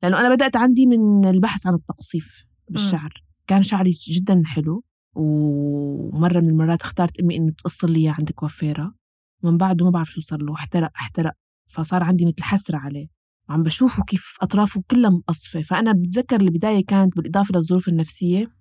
[0.03, 3.13] لأنه أنا بدأت عندي من البحث عن التقصيف بالشعر.
[3.47, 4.83] كان شعري جدا حلو.
[5.19, 8.95] ومرة من المرات اختارت أمي إنه تقص لي عند كوافيرة
[9.43, 11.33] من بعده ما بعرف شو صار له احترق احترق.
[11.71, 13.07] فصار عندي مثل حسرة عليه.
[13.49, 15.63] وعم بشوفه كيف أطرافه كلها مقصفة.
[15.63, 18.53] فأنا بتذكر البداية كانت بالإضافة للظروف النفسية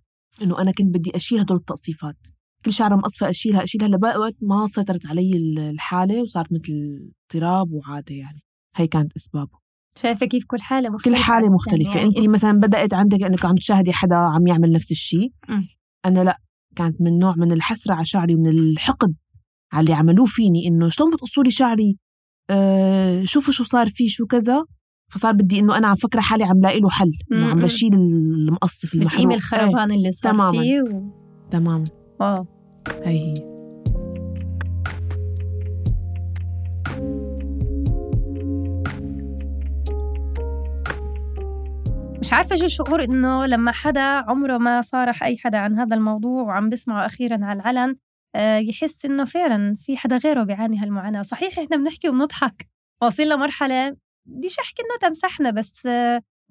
[0.42, 2.18] إنه أنا كنت بدي أشيل هدول التقصيفات.
[2.66, 3.88] كل شعرة مقصفة أشيلها أشيلها.
[3.88, 5.32] لبقى وقت ما سيطرت علي
[5.72, 8.44] الحالة وصارت مثل اضطراب وعادة يعني.
[8.76, 9.58] هي كانت أسبابه.
[9.98, 11.96] شايفة كيف كل حالة مختلفة كل حالة مختلفة.
[11.96, 15.34] يعني أنت مثلا بدأت عندك أنك عم تشاهدي حدا عم يعمل نفس الشيء.
[16.06, 16.40] أنا لأ.
[16.78, 19.14] كانت من نوع من الحسرة على شعري ومن الحقد
[19.74, 21.98] على اللي عملوه فيني إنه شلون بتقصوا لي شعري؟
[22.50, 24.66] آه شوفوا شو صار فيه شو كذا.
[25.12, 28.94] فصار بدي إنه أنا عم فكرة حالي عم لاقي له حل إنه عم بشيل المقصف
[28.94, 29.14] المحروق.
[29.14, 29.98] بتقيم الخربان إيه.
[29.98, 30.60] اللي صار تماماً.
[30.62, 31.12] فيه و...
[31.52, 31.84] تماما.
[32.20, 32.46] واو.
[33.06, 33.57] هي هي.
[42.28, 46.42] مش عارفة شو الشعور إنه لما حدا عمره ما صارح أي حدا عن هذا الموضوع
[46.44, 47.96] وعم بسمعه أخيرا على العلن
[48.36, 51.22] آه، يحس إنه فعلا في حدا غيره بيعاني هالمعاناة.
[51.22, 52.68] صحيح إحنا بنحكي وبنضحك.
[53.02, 55.88] واصلين لمرحلة بديش أحكي إنه تمسحنا بس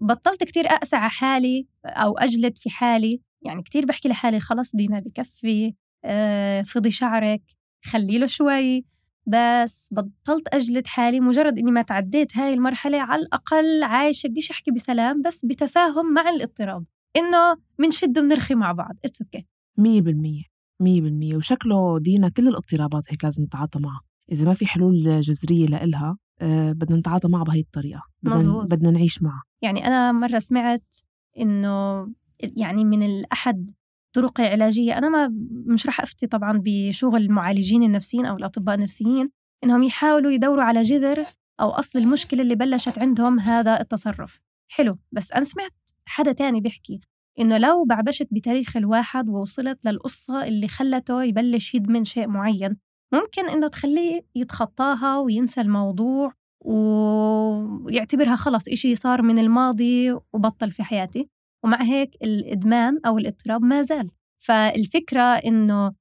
[0.00, 3.20] بطلت كتير أقسى على حالي أو أجلد في حالي.
[3.42, 7.42] يعني كتير بحكي لحالي خلص دينا بكفي آه، فضي شعرك
[7.84, 8.84] خلي له شوي.
[9.26, 14.70] بس بطلت أجلد حالي مجرد إني ما تعديت هاي المرحلة على الأقل عايشة بديش أحكي
[14.70, 16.84] بسلام بس بتفاهم مع الاضطراب
[17.16, 18.96] إنه منشد وبنرخي مع بعض.
[19.04, 19.46] it's okay
[19.78, 20.42] مية بالمية
[20.80, 21.36] مية بالمية.
[21.36, 24.00] وشكله دينا كل الاضطرابات هيك لازم نتعاطى معها.
[24.32, 28.02] إذا ما في حلول جذرية لإلها أه بدنا نتعاطى معها بهي الطريقة.
[28.22, 28.70] بدنا, مزبوط.
[28.70, 29.42] بدنا نعيش معها.
[29.62, 30.96] يعني أنا مرة سمعت
[31.38, 32.08] إنه
[32.40, 33.70] يعني من الأحد
[34.16, 34.98] طرق علاجية.
[34.98, 35.28] أنا ما
[35.66, 39.30] مش رح أفتي طبعا بشغل المعالجين النفسيين أو الأطباء النفسيين
[39.64, 41.24] إنهم يحاولوا يدوروا على جذر
[41.60, 44.40] أو أصل المشكلة اللي بلشت عندهم هذا التصرف.
[44.72, 45.72] حلو بس أنا سمعت
[46.06, 47.00] حدا تاني بيحكي
[47.40, 52.76] إنه لو بعبشت بتاريخ الواحد ووصلت للقصة اللي خلته يبلش يدمن شيء معين
[53.14, 56.32] ممكن إنه تخليه يتخطاها وينسى الموضوع
[56.64, 61.28] ويعتبرها خلص إشي صار من الماضي وبطل في حياتي.
[61.66, 64.10] ومع هيك الإدمان أو الاضطراب ما زال.
[64.38, 65.92] فالفكرة إنه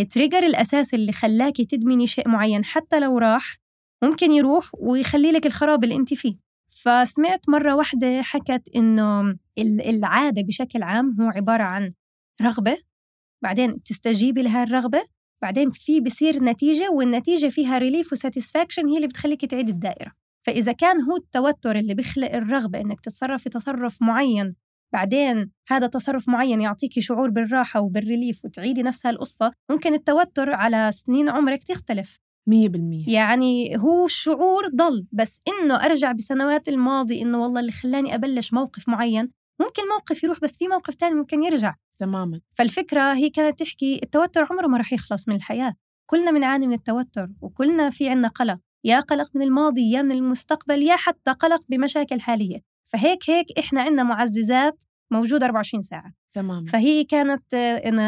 [0.00, 3.56] التريجر الأساسي اللي خلاكي تدمني شيء معين حتى لو راح
[4.04, 6.36] ممكن يروح ويخلي لك الخراب اللي انت فيه.
[6.68, 11.92] فسمعت مرة واحدة حكت إنه العادة بشكل عام هو عبارة عن
[12.42, 12.76] رغبة
[13.42, 15.02] بعدين تستجيبي لها الرغبة
[15.42, 20.23] بعدين في بصير نتيجة والنتيجة فيها relief و satisfaction هي اللي بتخليك تعيد الدائرة.
[20.46, 24.54] فإذا كان هو التوتر اللي بيخلق الرغبة إنك تتصرفي تصرف معين
[24.92, 30.90] بعدين هذا تصرف معين يعطيكي شعور بالراحة وبال relief وتعيدي نفس هالقصة ممكن التوتر على
[30.92, 32.18] سنين عمرك تختلف.
[32.48, 33.08] مية بالمية.
[33.08, 38.88] يعني هو الشعور ضل بس إنه أرجع بسنوات الماضي إنه والله اللي خلاني أبلش موقف
[38.88, 39.30] معين
[39.60, 41.74] ممكن موقف يروح بس في موقف تاني ممكن يرجع.
[41.98, 42.40] تماما.
[42.54, 45.74] فالفكرة هي كانت تحكي التوتر عمره ما رح يخلص من الحياة.
[46.06, 48.58] كلنا بنعاني من التوتر وكلنا في عنا قلق.
[48.84, 52.60] يا قلق من الماضي يا من المستقبل يا حتى قلق بمشاكل حالية.
[52.84, 56.12] فهيك هيك إحنا عندنا معززات موجودة 24 ساعة.
[56.34, 57.98] تمام فهي كانت إن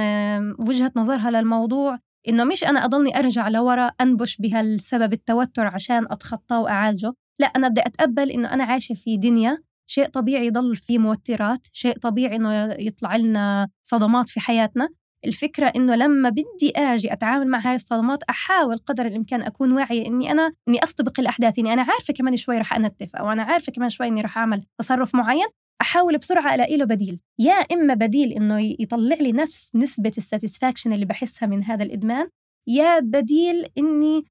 [0.59, 7.13] وجهة نظرها للموضوع إنه مش أنا أضلني أرجع لورا أنبش بهالسبب التوتر عشان أتخطاه وأعالجه.
[7.39, 11.99] لا أنا بدي أتقبل إنه أنا عايشة في دنيا شيء طبيعي يضل في موترات شيء
[11.99, 14.89] طبيعي إنه يطلع لنا صدمات في حياتنا.
[15.27, 20.33] الفكرة إنه لما بدي أجي أتعامل مع هاي الصدمات أحاول قدر الإمكان أكون واعية إني
[20.33, 23.89] أنا إني أستبق الأحداث إني أنا عارفة كمان شوي رح أنتف أو أنا عارفة كمان
[23.89, 25.47] شوي إني رح أعمل تصرف معين
[25.81, 27.21] أحاول بسرعة ألاقي له بديل.
[27.39, 32.29] يا إما بديل إنه يطلع لي نفس نسبة ال satisfaction اللي بحسها من هذا الإدمان
[32.69, 34.25] يا بديل إني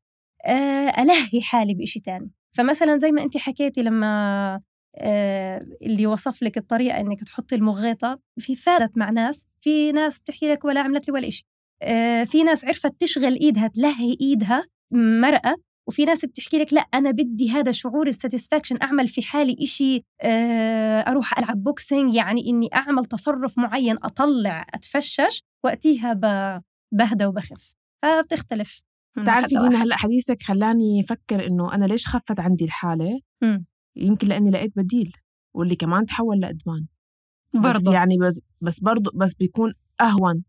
[0.46, 2.32] آه، ألهي حالي بشيء تاني.
[2.58, 4.62] فمثلا زي ما انت حكيتي لما
[5.82, 10.66] اللي وصف لك الطريقة إنك تحطي المغيطة في فادت مع ناس في ناس تحكي لك
[10.66, 11.46] ولا عملت لي ولا شيء
[11.82, 15.56] آه، في ناس عرفت تشغل إيدها تلهي إيدها مرة
[15.88, 20.04] وفي ناس بتحكي لك لا أنا بدي هذا شعور ال satisfaction أعمل في حالي إشي
[21.08, 26.14] أروح ألعب boxing يعني إني أعمل تصرف معين أطلع أتفشش وقتها
[26.92, 27.76] بهدى وبخف.
[28.04, 28.82] فبتختلف
[29.18, 33.60] بتعرفي دينا هلأ حديثك خلاني أفكر إنه أنا ليش خفت عندي الحالة؟ م.
[33.96, 35.12] يمكن لأني لقيت بديل
[35.56, 36.88] واللي كمان تحول لإدمان.
[37.54, 37.78] برضو.
[37.78, 40.44] بس يعني بس, بس برضه بس بيكون أهون.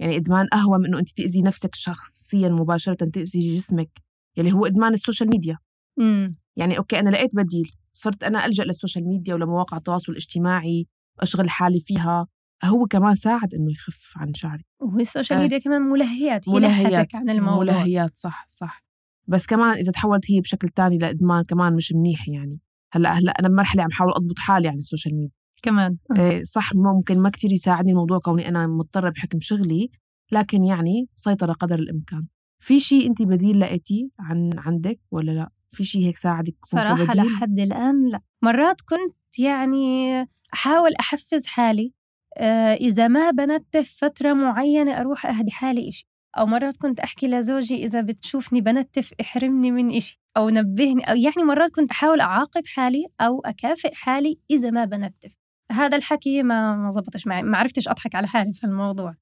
[0.00, 3.90] يعني إدمان أهون من إنه أنت تأذي نفسك شخصيا مباشره تأذي جسمك
[4.36, 5.58] يلي هو إدمان ال social media.
[5.98, 6.36] مم.
[6.56, 10.86] يعني okay أنا لقيت بديل صرت أنا ألجأ لل social media ولمواقع التواصل الاجتماعي
[11.20, 12.26] أشغل حالي فيها.
[12.64, 14.64] هو كمان ساعد إنه يخف عن شعري.
[14.80, 17.64] وهي ال social media كمان ملهيات ملهيات عن الموضوع.
[17.64, 18.84] ملهيات صح صح.
[19.28, 22.60] بس كمان إذا تحولت هي بشكل تاني لإدمان كمان مش منيح يعني.
[22.92, 25.30] هلأ هلأ أنا بمرحلة عم حاول أضبط حالي عن ال social media.
[25.62, 25.96] كمان.
[26.18, 29.90] إيه صح ممكن ما كتير يساعدني الموضوع كوني أنا مضطرة بحكم شغلي
[30.32, 32.26] لكن يعني سيطرة قدر الإمكان.
[32.58, 37.26] في شيء انت بديل لقيتي عن عندك ولا لأ؟ في شيء هيك ساعدك صراحة كبديل؟
[37.26, 38.20] لحد الآن لأ.
[38.42, 40.12] مرات كنت يعني
[40.54, 41.92] أحاول أحفز حالي.
[42.36, 46.08] آه، إذا ما بنتف فترة معينة أروح أهدي حالي إشي.
[46.38, 51.42] أو مرات كنت أحكي لزوجي إذا بتشوفني بنتف احرمني من إشي أو نبهني أو يعني
[51.46, 55.32] مرات كنت أحاول أعاقب حالي أو أكافئ حالي إذا ما بنتف.
[55.72, 59.14] هذا الحكي ما ما زبطش معي ما عرفتش أضحك على حالي في الموضوع.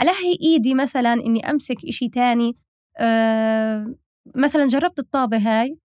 [0.00, 2.56] ألهي إيدي مثلا إني أمسك إشي تاني؟
[2.98, 3.94] أه
[4.34, 5.78] مثلا جربت الطابة هاي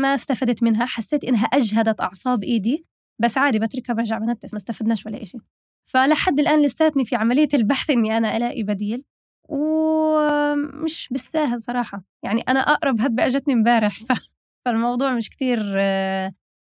[0.00, 2.86] ما استفدت منها حسيت إنها أجهدت أعصاب إيدي
[3.22, 5.38] بس عادي بتركها برجع بنتف ما استفدناش ولا إشي.
[5.86, 9.04] فلحد الآن لساتني في عملية البحث إني أنا ألاقي بديل.
[9.48, 12.02] ومش بالساهل صراحة.
[12.22, 14.12] يعني أنا أقرب هبة أجتني امبارح ف...
[14.64, 15.58] فالموضوع مش كتير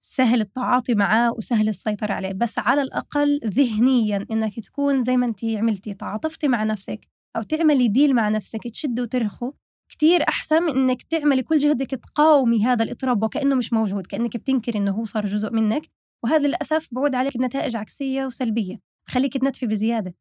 [0.05, 2.33] سهل التعاطي معاه وسهل السيطرة عليه.
[2.33, 6.99] بس على الأقل ذهنيا إنك تكون زي ما أنت عملتي تعاطفتي مع نفسك
[7.35, 9.53] أو تعملي ديل مع نفسك تشد وترخو
[9.89, 14.79] كتير أحسن من إنك تعملي كل جهدك تقاومي هذا الإضطراب وكأنه مش موجود كأنك بتنكري
[14.79, 15.89] إنه هو صار جزء منك.
[16.23, 18.79] وهذا للأسف بعود عليك بنتائج عكسية وسلبية
[19.09, 20.15] خليك تنتفي بزيادة.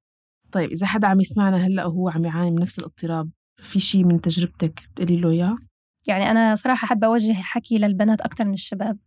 [0.54, 4.20] طيب إذا حدا عم يسمعنا هلأ وهو عم يعاني من نفس الاضطراب في شيء من
[4.20, 5.56] تجربتك بتقولي له إياه؟
[6.06, 8.98] يعني أنا صراحة حابة أوجه حكي للبنات أكثر من الشباب.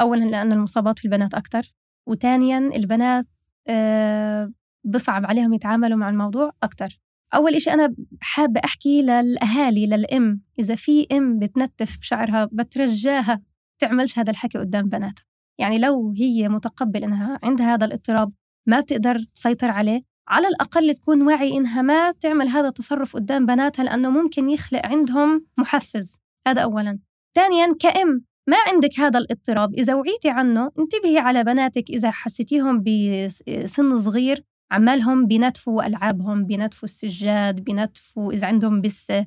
[0.00, 1.72] أولا لأن المصابات في البنات أكثر
[2.06, 3.26] وثانيا البنات
[3.68, 4.52] آه،
[4.84, 6.98] بصعب عليهم يتعاملوا مع الموضوع أكثر
[7.34, 13.42] أول إشي أنا حابة أحكي للأهالي للأم إذا في أم بتنتف بشعرها بترجاها
[13.78, 15.24] تعملش هذا الحكي قدام بناتها.
[15.58, 18.32] يعني لو هي متقبل إنها عندها هذا الاضطراب
[18.66, 23.84] ما بتقدر تسيطر عليه على الأقل تكون واعي إنها ما تعمل هذا التصرف قدام بناتها
[23.84, 26.16] لأنه ممكن يخلق عندهم محفز.
[26.48, 26.98] هذا أولا.
[27.34, 29.74] ثانيا كأم ما عندك هذا الاضطراب.
[29.74, 31.90] إذا وعيتي عنه انتبهي على بناتك.
[31.90, 39.26] إذا حسيتيهم بسن صغير عمالهم بينتفوا ألعابهم بينتفوا السجاد بينتفوا إذا عندهم بسة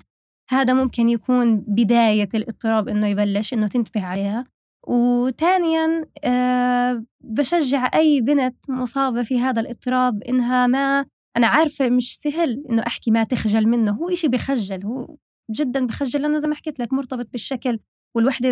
[0.50, 4.46] هذا ممكن يكون بداية الاضطراب إنه يبلش إنه تنتبه عليها.
[4.90, 11.06] وثانيا أه بشجع أي بنت مصابة في هذا الاضطراب إنها ما
[11.38, 15.16] أنا عارفة مش سهل إنه أحكي ما تخجل منه هو إشي بخجل هو
[15.52, 17.80] جدا بخجل لأنه زي ما حكيت لك مرتبط بالشكل
[18.16, 18.52] والوحدة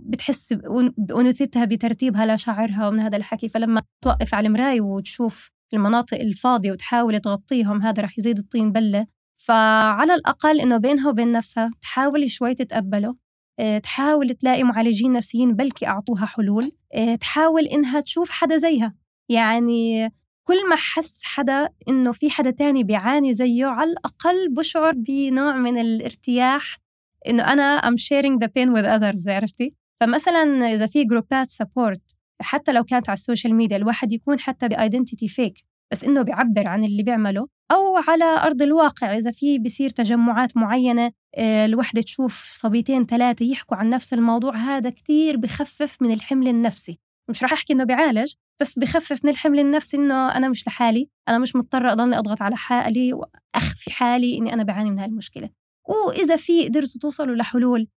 [0.00, 0.52] بتحس
[0.98, 7.82] بأنوثتها بترتيبها لشعرها ومن هذا الحكي فلما توقف على المراية وتشوف المناطق الفاضية وتحاول تغطيهم
[7.82, 9.06] هذا رح يزيد الطين بلة.
[9.36, 13.08] فعلى الأقل إنه بينها وبين نفسها تحاول شوي تتقبله.
[13.08, 13.23] آه،
[13.82, 18.94] تحاول تلاقي معالجين نفسيين بلكي أعطوها حلول آه، تحاول إنها تشوف حدا زيها
[19.28, 20.08] يعني
[20.44, 25.78] كل ما حس حدا إنه في حدا تاني بيعاني زيه على الأقل بشعر بنوع من
[25.78, 26.78] الارتياح
[27.28, 32.72] إنه أنا I'm sharing the pain with others عرفتي؟ فمثلا إذا في جروبات support حتى
[32.72, 36.68] لو كانت على ال social media الواحد يكون حتى ب identity fake بس إنه بيعبر
[36.68, 42.50] عن اللي بيعمله أو على أرض الواقع إذا في بصير تجمعات معينة آه، الوحدة تشوف
[42.54, 46.98] صبيتين ثلاثة يحكوا عن نفس الموضوع هذا كثير بخفف من الحمل النفسي.
[47.30, 51.38] مش راح أحكي إنه بيعالج بس بخفف من الحمل النفسي إنه أنا مش لحالي أنا
[51.38, 55.50] مش مضطرة اضلني أضغط على حالي وأخفي حالي إني أنا بعاني من هاي المشكلة.
[55.88, 57.88] وإذا في قدرتوا توصلوا لحلول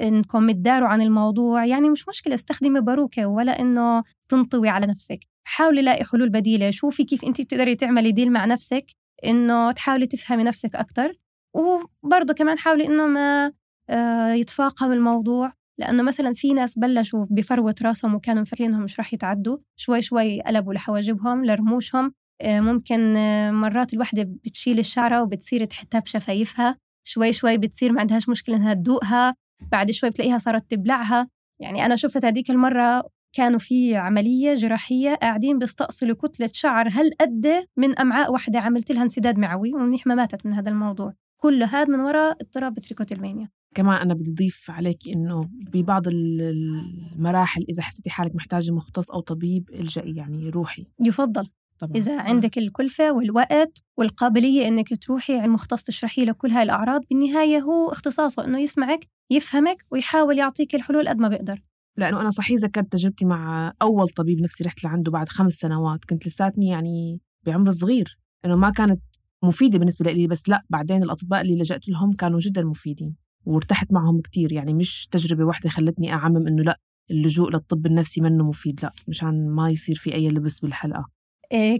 [0.00, 5.18] انكم تداروا عن الموضوع يعني مش مشكلة استخدمي باروكة ولا إنه تنطوي على نفسك.
[5.44, 8.86] حاولي لاقي حلول بديلة شوفي كيف انت بتقدري تعملي ديل مع نفسك
[9.24, 11.12] إنه تحاولي تفهمي نفسك أكثر
[11.54, 13.52] وبرضه كمان حاولي إنه ما
[13.90, 19.14] آه يتفاقم الموضوع لأنه مثلا في ناس بلشوا بفروة راسهم وكانوا مفكرين انهم مش راح
[19.14, 22.12] يتعدوا شوي شوي قلبوا لحواجبهم لرموشهم.
[22.42, 26.76] آه ممكن آه مرات الوحدة بتشيل الشعرة وبتصير تحتها بشفايفها.
[27.10, 29.34] شوي شوي بتصير ما عندهاش مشكلة إنها تدوقها
[29.72, 31.28] بعد شوي بتلاقيها صارت تبلعها.
[31.60, 33.02] يعني أنا شفت هذيك المرة
[33.32, 39.02] كانوا في عملية جراحية قاعدين بيستأصلوا كتلة شعر هل قد من أمعاء واحدة عملت لها
[39.02, 41.14] انسداد معوي ومنيح ما ماتت من هذا الموضوع.
[41.40, 47.82] كل هذا من وراء اضطراب تريكوتيلمانيا كمان أنا بدي أضيف عليك إنه ببعض المراحل إذا
[47.82, 50.86] حسيتي حالك محتاجة مختص أو طبيب الجئي يعني روحي.
[51.00, 51.48] يفضل.
[51.80, 51.96] طبعا.
[51.96, 57.58] إذا عندك الكلفة والوقت والقابلية إنك تروحي عند مختص تشرحي له كل هاي الأعراض بالنهاية
[57.58, 61.62] هو اختصاصه إنه يسمعك يفهمك ويحاول يعطيك الحلول قد ما بيقدر.
[61.96, 66.26] لأنه أنا صحيح ذكرت تجربتي مع أول طبيب نفسي رحت لعنده بعد خمس سنوات كنت
[66.26, 68.18] لساتني يعني بعمر صغير.
[68.44, 69.00] إنه ما كانت
[69.44, 74.20] مفيدة بالنسبة لي بس لأ بعدين الأطباء اللي لجأت لهم كانوا جدا مفيدين وارتحت معهم
[74.20, 74.52] كتير.
[74.52, 76.78] يعني مش تجربة واحدة خلتني أعمم إنه لأ
[77.10, 81.19] اللجوء للطب النفسي منه مفيد لأ مشان ما يصير في أي لبس بالحلقة.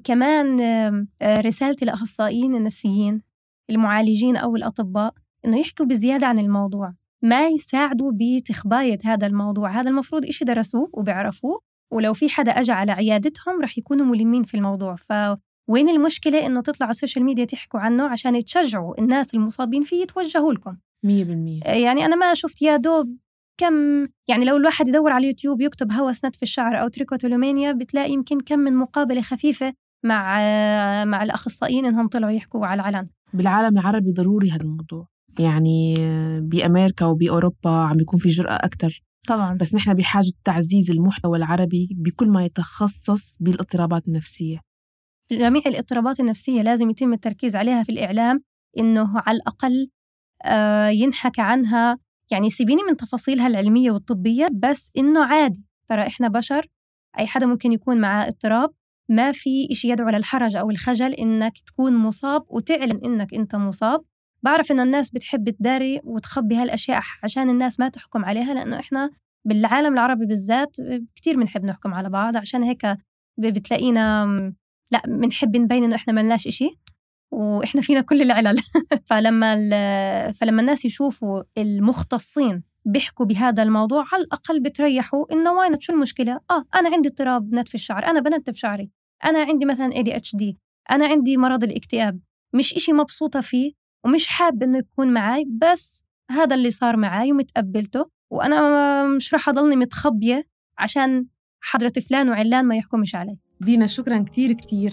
[0.05, 3.23] كمان آه رسالتي لأخصائيين النفسيين
[3.71, 5.15] المعالجين أو الأطباء
[5.45, 9.71] إنه يحكوا بزيادة عن الموضوع ما يساعدوا بتخباية هذا الموضوع.
[9.81, 11.61] هذا المفروض إشي درسوه وبيعرفوه
[11.91, 14.95] ولو في حدا أجى على عيادتهم رح يكونوا ملمين في الموضوع.
[14.97, 20.03] فوين المشكلة إنه تطلعوا على ال social media تحكوا عنه عشان تشجعوا الناس المصابين فيه
[20.03, 20.77] يتوجهوا لكم.
[21.07, 21.09] 100%
[21.67, 23.17] يعني أنا ما شفت يا دوب
[23.61, 28.41] كم يعني لو الواحد يدور على اليوتيوب يكتب هوس نتف الشعر أو trichotillomania بتلاقي يمكن
[28.41, 29.73] كم من مقابلة خفيفة
[30.05, 30.39] مع
[31.05, 33.09] مع الأخصائيين إنهم طلعوا يحكوا على العلن.
[33.35, 35.07] بالعالم العربي ضروري هذا الموضوع
[35.39, 35.95] يعني
[36.41, 39.03] بأمريكا وبأوروبا عم يكون في جرأة أكتر.
[39.29, 39.57] طبعا.
[39.57, 44.61] بس نحن بحاجة تعزيز المحتوى العربي بكل ما يتخصص بالاضطرابات النفسية.
[45.33, 48.41] جميع الاضطرابات النفسية لازم يتم التركيز عليها في الإعلام
[48.79, 49.91] إنه على الأقل
[50.45, 51.99] آه، ينحكى عنها
[52.31, 55.65] يعني سيبيني من تفاصيلها العلمية والطبية بس إنه عادي.
[55.89, 56.67] ترى إحنا بشر
[57.19, 58.71] أي حدا ممكن يكون معاه اضطراب
[59.09, 64.01] ما في إشي يدعو للحرج أو الخجل إنك تكون مصاب وتعلن إنك أنت مصاب.
[64.43, 69.11] بعرف إنه الناس بتحب تداري وتخبي هالأشياء عشان الناس ما تحكم عليها لأنه إحنا
[69.45, 70.77] بالعالم العربي بالذات
[71.17, 72.83] كتير بنحب نحكم على بعض عشان هيك
[73.39, 74.27] بتلاقينا
[74.93, 76.71] لا بنحب نبين إنه إحنا ملناش إشي.
[77.31, 78.57] وإحنا فينا كل العلل.
[79.09, 79.55] فلما
[80.33, 86.65] فلما الناس يشوفوا المختصين بيحكوا بهذا الموضوع على الأقل بتريحوا إنه وين شو المشكلة؟ آه
[86.75, 88.91] أنا عندي اضطراب نتف الشعر أنا بنتف شعري
[89.25, 90.55] أنا عندي مثلا ADHD
[90.91, 92.21] أنا عندي مرض الاكتئاب
[92.55, 93.73] مش إشي مبسوطة فيه
[94.05, 99.77] ومش حاب إنه يكون معي بس هذا اللي صار معي ومتقبلته وأنا مش راح أضلني
[99.77, 100.47] متخبية
[100.79, 101.27] عشان
[101.61, 103.39] حضرة فلان وعلان ما يحكمش علي.
[103.61, 104.93] دينا شكرا كتير كتير.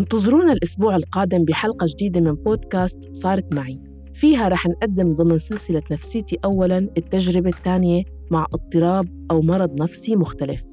[0.00, 3.80] انتظرونا الأسبوع القادم بحلقة جديدة من بودكاست صارت معي.
[4.14, 10.64] فيها رح نقدم ضمن سلسلة نفسيتي أولاً التجربة الثانية مع اضطراب أو مرض نفسي مختلف.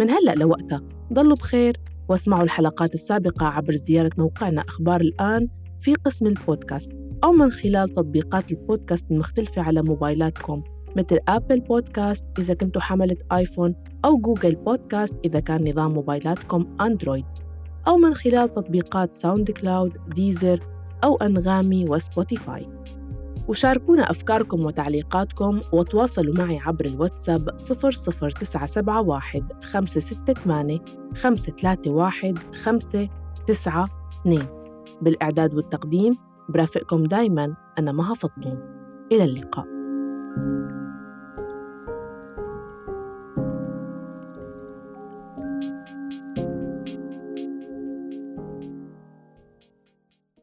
[0.00, 0.82] من هلأ لوقتها
[1.12, 1.76] ضلوا بخير
[2.08, 5.48] واسمعوا الحلقات السابقة عبر زيارة موقعنا أخبار الآن
[5.80, 6.92] في قسم البودكاست
[7.24, 10.62] أو من خلال تطبيقات البودكاست المختلفة على موبايلاتكم
[10.96, 17.43] مثل Apple Podcast إذا كنتوا حملة iPhone أو Google Podcast إذا كان نظام موبايلاتكم Android
[17.88, 20.60] أو من خلال تطبيقات SoundCloud، Deezer
[21.04, 22.68] أو أنغامي و Spotify.
[23.48, 30.80] وشاركونا أفكاركم وتعليقاتكم وتواصلوا معي عبر الواتساب 00971 568
[31.14, 34.46] 531 592
[35.02, 36.16] بالإعداد والتقديم
[36.48, 38.58] برافقكم دايما أنا مها فطوم
[39.12, 39.64] إلى اللقاء.
[40.34, 40.73] thank you